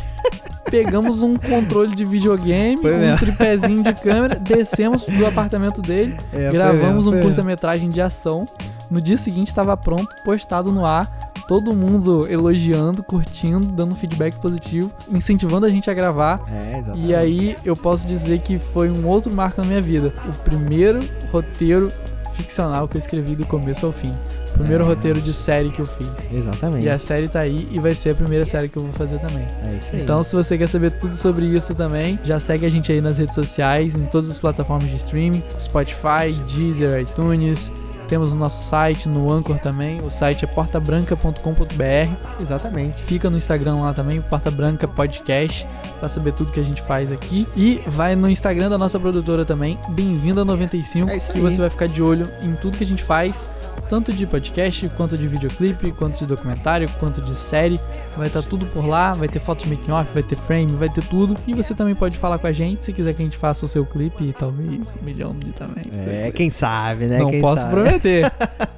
Pegamos 0.70 1.24
um 1.24 1.38
controle 1.38 1.96
de 1.96 2.06
videogame, 2.06 2.80
Foi 2.80 2.94
um 2.94 3.00
mesmo. 3.00 3.18
tripézinho 3.18 3.82
de 3.82 3.92
câmera, 3.96 4.36
descemos 4.40 5.06
do 5.06 5.26
apartamento 5.26 5.82
dele, 5.82 6.16
É, 6.32 6.52
gravamos 6.52 7.08
mesmo, 7.08 7.20
um 7.20 7.22
curta-metragem 7.24 7.90
de 7.90 8.00
ação. 8.00 8.46
No 8.92 9.02
dia 9.02 9.18
seguinte 9.18 9.48
estava 9.48 9.76
pronto, 9.76 10.08
postado 10.24 10.72
no 10.72 10.86
ar, 10.86 11.08
todo 11.48 11.76
mundo 11.76 12.28
elogiando, 12.30 13.02
curtindo, 13.02 13.66
dando 13.72 13.96
feedback 13.96 14.36
positivo, 14.36 14.92
incentivando 15.12 15.66
a 15.66 15.70
gente 15.70 15.90
a 15.90 15.96
gravar. 15.96 16.42
É, 16.48 16.78
exatamente. 16.78 17.08
E 17.08 17.16
aí 17.16 17.58
eu 17.66 17.76
posso 17.76 18.06
dizer 18.06 18.38
que 18.42 18.60
foi 18.60 18.92
um 18.92 19.08
outro 19.08 19.34
marco 19.36 19.60
na 19.62 19.68
minha 19.68 19.82
vida. 19.82 20.14
O 20.28 20.44
primeiro 20.44 21.00
roteiro 21.32 21.88
ficcional 22.34 22.88
que 22.88 22.98
eu 22.98 23.00
escrevi 23.00 23.36
do 23.36 23.48
começo 23.48 23.88
ao 23.88 23.92
fim. 23.92 24.12
Primeiro 24.54 24.84
É. 24.84 24.88
roteiro 24.88 25.22
de 25.22 25.34
série 25.34 25.70
que 25.70 25.80
eu 25.80 25.86
fiz. 25.86 26.08
Exatamente. 26.32 26.86
E 26.86 26.90
a 26.90 26.98
série 26.98 27.28
tá 27.28 27.40
aí 27.40 27.68
e 27.72 27.80
vai 27.80 27.92
ser 27.94 28.12
a 28.12 28.16
primeira 28.16 28.46
série 28.46 28.68
que 28.70 28.78
eu 28.78 28.84
vou 28.84 28.94
fazer 28.94 29.18
também. 29.20 29.46
É 29.66 29.76
isso 29.78 29.90
aí. 29.94 30.02
Então, 30.02 30.24
se 30.24 30.36
você 30.36 30.58
quer 30.58 30.68
saber 30.68 30.92
tudo 30.92 31.16
sobre 31.16 31.46
isso 31.46 31.74
também, 31.76 32.20
já 32.24 32.40
segue 32.40 32.66
a 32.66 32.70
gente 32.70 32.92
aí 32.92 33.02
nas 33.02 33.18
redes 33.18 33.36
sociais, 33.36 33.96
em 33.96 34.06
todas 34.06 34.30
as 34.30 34.40
plataformas 34.40 34.90
de 34.90 34.98
streaming, 34.98 35.44
Spotify, 35.60 36.32
Deezer, 36.54 37.02
iTunes. 37.02 37.72
Temos 38.10 38.32
o 38.34 38.36
nosso 38.36 38.64
site, 38.64 39.08
no 39.08 39.32
Anchor 39.32 39.60
também. 39.60 40.00
O 40.00 40.10
site 40.10 40.44
é 40.44 40.48
portabranca.com.br. 40.48 42.12
Exatamente. 42.42 43.02
Fica 43.04 43.30
no 43.30 43.38
Instagram 43.38 43.76
lá 43.76 43.94
também, 43.94 44.20
Porta 44.20 44.50
Branca 44.50 44.88
Podcast, 44.88 45.68
pra 46.00 46.10
saber 46.10 46.34
tudo 46.34 46.52
que 46.52 46.60
a 46.60 46.64
gente 46.64 46.82
faz 46.82 47.12
aqui. 47.12 47.48
E 47.56 47.82
vai 47.88 48.16
no 48.16 48.28
Instagram 48.30 48.70
da 48.70 48.78
nossa 48.78 49.00
produtora 49.00 49.46
também, 49.46 49.78
Bem-vinda 49.90 50.44
95, 50.44 51.10
É 51.10 51.18
isso 51.18 51.32
que 51.32 51.40
você 51.40 51.62
vai 51.62 51.70
ficar 51.70 51.88
de 51.88 52.02
olho 52.02 52.28
em 52.42 52.54
tudo 52.56 52.78
que 52.78 52.84
a 52.84 52.88
gente 52.88 53.04
faz, 53.04 53.46
tanto 53.90 54.12
de 54.14 54.26
podcast, 54.28 54.88
quanto 54.98 55.18
de 55.18 55.28
videoclipe, 55.28 55.92
quanto 55.92 56.20
de 56.20 56.26
documentário, 56.26 56.88
quanto 57.00 57.22
de 57.22 57.36
série. 57.36 57.80
Vai 58.18 58.28
estar 58.28 58.42
tudo 58.44 58.66
por 58.68 58.86
lá, 58.86 59.14
vai 59.14 59.28
ter 59.28 59.40
fotos 59.40 59.64
de 59.64 59.76
making 59.76 59.92
off, 59.92 60.12
vai 60.14 60.22
ter 60.22 60.36
frame, 60.36 60.72
vai 60.74 60.90
ter 60.90 61.04
tudo. 61.06 61.36
E 61.48 61.54
você 61.54 61.74
também 61.74 61.96
pode 61.96 62.18
falar 62.18 62.38
com 62.38 62.48
a 62.48 62.52
gente 62.52 62.84
se 62.84 62.94
quiser 62.94 63.14
que 63.14 63.22
a 63.22 63.26
gente 63.26 63.38
faça 63.38 63.66
o 63.66 63.68
seu 63.68 63.86
clipe 63.86 64.24
e 64.26 64.34
talvez 64.34 64.96
um 65.02 65.06
milhão 65.06 65.34
de 65.34 65.52
também. 65.52 65.86
É, 65.92 66.32
quem 66.34 66.50
sabe, 66.50 67.08
né? 67.08 67.18
Não 67.18 67.32
Quem 67.32 67.42
posso 67.42 67.62
sabe. 67.64 67.74
prometer, 67.74 67.99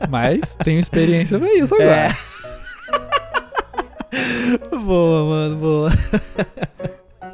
mas 0.10 0.55
tenho 0.63 0.79
experiência 0.79 1.39
pra 1.39 1.53
isso 1.53 1.75
agora. 1.75 2.07
É. 2.07 2.31
boa, 4.77 5.25
mano, 5.25 5.55
boa. 5.55 5.91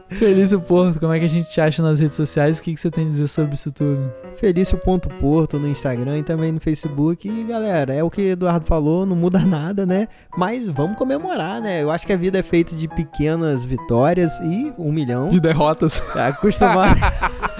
Felício 0.09 0.59
Porto, 0.61 0.99
como 0.99 1.11
é 1.11 1.19
que 1.19 1.25
a 1.25 1.29
gente 1.29 1.49
te 1.49 1.59
acha 1.59 1.83
nas 1.83 1.99
redes 1.99 2.15
sociais? 2.15 2.59
O 2.59 2.61
que, 2.61 2.73
que 2.73 2.79
você 2.79 2.89
tem 2.89 3.05
a 3.05 3.09
dizer 3.09 3.27
sobre 3.27 3.55
isso 3.55 3.71
tudo? 3.71 4.11
Felício.porto 4.37 5.59
no 5.59 5.67
Instagram 5.67 6.19
e 6.19 6.23
também 6.23 6.51
no 6.51 6.59
Facebook. 6.59 7.27
E 7.27 7.43
galera, 7.43 7.93
é 7.93 8.03
o 8.03 8.09
que 8.09 8.21
o 8.21 8.29
Eduardo 8.29 8.65
falou, 8.65 9.05
não 9.05 9.15
muda 9.15 9.39
nada, 9.39 9.85
né? 9.85 10.07
Mas 10.37 10.65
vamos 10.67 10.97
comemorar, 10.97 11.61
né? 11.61 11.83
Eu 11.83 11.91
acho 11.91 12.07
que 12.07 12.13
a 12.13 12.17
vida 12.17 12.39
é 12.39 12.43
feita 12.43 12.75
de 12.75 12.87
pequenas 12.87 13.63
vitórias 13.63 14.39
e 14.39 14.73
um 14.77 14.91
milhão. 14.91 15.29
De 15.29 15.39
derrotas. 15.39 15.99
Tá 16.13 16.27
acostumado. 16.27 16.99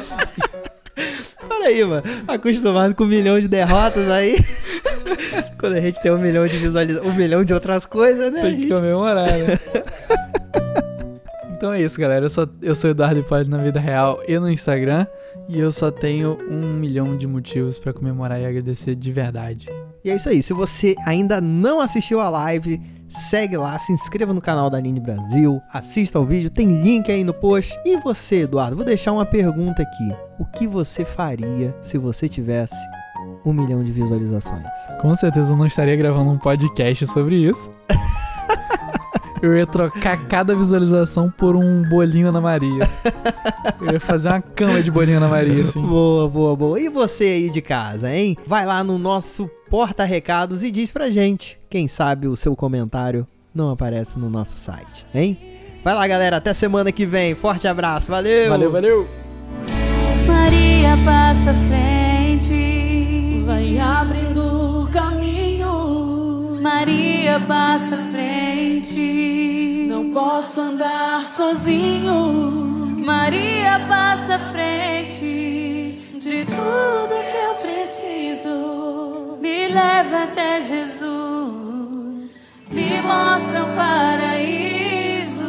Olha 1.58 1.68
aí, 1.70 1.84
mano. 1.84 2.04
Acostumado 2.28 2.94
com 2.94 3.04
um 3.04 3.08
milhão 3.08 3.40
de 3.40 3.48
derrotas 3.48 4.10
aí. 4.12 4.38
Quando 5.60 5.74
a 5.74 5.82
gente 5.82 6.00
tem 6.02 6.12
um 6.12 6.20
milhão 6.20 6.46
de 6.46 6.56
visualizações, 6.58 7.12
um 7.12 7.16
milhão 7.16 7.44
de 7.44 7.52
outras 7.52 7.86
coisas, 7.86 8.32
né? 8.32 8.42
Tem 8.42 8.58
que 8.58 8.70
comemorar, 8.70 9.26
né? 9.26 9.60
Então 11.58 11.74
é 11.74 11.82
isso, 11.82 12.00
galera. 12.00 12.24
Eu, 12.24 12.30
só, 12.30 12.48
eu 12.62 12.76
sou 12.76 12.92
Eduardo 12.92 13.20
Hipólito 13.20 13.50
na 13.50 13.58
vida 13.58 13.80
real 13.80 14.22
e 14.28 14.38
no 14.38 14.48
Instagram. 14.48 15.08
E 15.50 15.60
eu 15.60 15.72
só 15.72 15.90
tenho 15.90 16.38
um 16.48 16.74
milhão 16.74 17.18
de 17.18 17.26
motivos 17.26 17.80
pra 17.80 17.92
comemorar 17.92 18.40
e 18.40 18.46
agradecer 18.46 18.94
de 18.94 19.12
verdade. 19.12 19.68
E 20.04 20.12
é 20.12 20.16
isso 20.16 20.30
aí. 20.30 20.44
Se 20.44 20.54
você 20.54 20.96
ainda 21.04 21.42
não 21.42 21.82
assistiu 21.82 22.20
a 22.22 22.30
live, 22.30 22.80
segue 23.10 23.58
lá, 23.58 23.78
se 23.80 23.92
inscreva 23.92 24.34
no 24.34 24.42
canal 24.42 24.70
da 24.70 24.78
Aline 24.78 25.00
Brasil, 25.00 25.62
assista 25.72 26.18
ao 26.18 26.26
vídeo, 26.26 26.50
tem 26.50 26.82
link 26.82 27.12
aí 27.12 27.24
no 27.24 27.34
post. 27.34 27.80
E 27.86 27.98
você, 27.98 28.42
Eduardo, 28.42 28.76
vou 28.76 28.86
deixar 28.86 29.14
uma 29.14 29.26
pergunta 29.26 29.82
aqui. 29.82 30.16
O 30.40 30.46
que 30.46 30.68
você 30.68 31.06
faria 31.06 31.76
se 31.82 31.98
você 31.98 32.28
tivesse 32.28 32.76
um 33.46 33.54
milhão 33.54 33.84
de 33.84 33.92
visualizações? 33.92 34.68
Com 35.02 35.16
certeza 35.16 35.54
eu 35.54 35.58
não 35.58 35.66
estaria 35.66 35.96
gravando 35.96 36.32
um 36.32 36.38
podcast 36.38 37.06
sobre 37.08 37.38
isso. 37.38 37.72
Eu 39.42 39.56
ia 39.56 39.68
trocar 39.68 40.28
cada 40.28 40.56
visualização 40.56 41.30
por 41.30 41.56
um 41.56 41.84
bolinho 41.84 42.32
na 42.32 42.42
Maria. 42.42 42.90
Eu 43.80 43.94
ia 43.94 44.00
fazer 44.00 44.30
uma 44.30 44.42
cama 44.42 44.82
de 44.82 44.90
bolinho 44.90 45.20
na 45.20 45.28
Maria, 45.28 45.64
assim. 45.64 45.82
Boa, 45.82 46.28
boa, 46.28 46.56
boa. 46.56 46.80
E 46.80 46.90
você 46.90 47.26
aí 47.26 47.50
de 47.50 47.62
casa, 47.62 48.12
hein? 48.12 48.38
Vai 48.46 48.66
lá 48.66 48.84
no 48.84 48.98
nosso 48.98 49.50
porta-recados 49.70 50.64
e 50.64 50.72
diz 50.72 50.92
pra 50.92 51.12
gente. 51.12 51.60
Quem 51.70 51.88
sabe 51.88 52.28
o 52.28 52.36
seu 52.36 52.56
comentário 52.56 53.28
não 53.54 53.70
aparece 53.70 54.18
no 54.18 54.30
nosso 54.30 54.58
site, 54.58 55.06
hein? 55.14 55.38
Vai 55.84 55.94
lá, 55.94 56.08
galera. 56.08 56.38
Até 56.38 56.54
semana 56.54 56.92
que 56.92 57.06
vem. 57.06 57.36
Forte 57.36 57.68
abraço. 57.68 58.08
Valeu! 58.08 58.50
Valeu, 58.50 58.72
valeu! 58.72 59.08
Maria 60.26 60.98
passa 61.06 61.52
à 61.52 61.54
frente. 61.54 63.44
Vai 63.46 63.78
abrindo 63.78 64.90
caminho. 64.92 66.60
Maria 66.62 67.40
passa 67.48 67.97
frente. 68.98 69.88
Não 69.88 70.12
posso 70.12 70.60
andar 70.62 71.26
sozinho. 71.28 72.96
Maria 73.06 73.80
passa 73.88 74.36
à 74.36 74.40
frente 74.40 76.02
de 76.20 76.46
tudo 76.46 77.24
que 77.30 77.38
eu 77.38 77.56
preciso. 77.62 79.38
Me 79.40 79.68
leva 79.68 80.24
até 80.24 80.62
Jesus, 80.62 82.38
me 82.70 83.02
mostra 83.02 83.64
o 83.64 83.76
paraíso. 83.76 85.48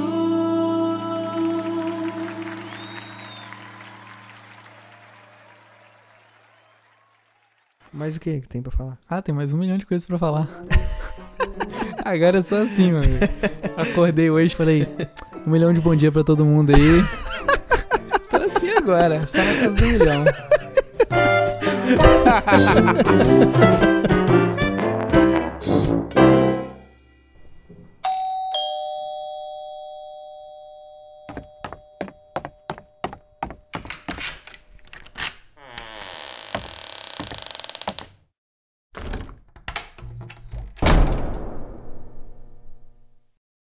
Mas 7.92 8.14
o 8.14 8.20
que 8.20 8.40
que 8.40 8.48
tem 8.48 8.62
pra 8.62 8.70
falar? 8.70 8.98
Ah, 9.08 9.20
tem 9.20 9.34
mais 9.34 9.52
um 9.52 9.56
milhão 9.56 9.78
de 9.78 9.86
coisas 9.86 10.06
pra 10.06 10.18
falar. 10.18 10.46
Agora 12.08 12.38
é 12.38 12.42
só 12.42 12.62
assim, 12.62 12.88
amigo. 12.88 13.18
Acordei 13.76 14.30
hoje, 14.30 14.56
falei 14.56 14.88
um 15.46 15.50
milhão 15.50 15.74
de 15.74 15.80
bom 15.82 15.94
dia 15.94 16.10
pra 16.10 16.24
todo 16.24 16.42
mundo 16.42 16.74
aí. 16.74 17.04
Tô 18.30 18.38
assim 18.38 18.70
agora, 18.70 19.26
só 19.26 19.36
na 19.36 19.54
casa 19.54 19.68
do 19.68 19.82
milhão. 19.82 20.24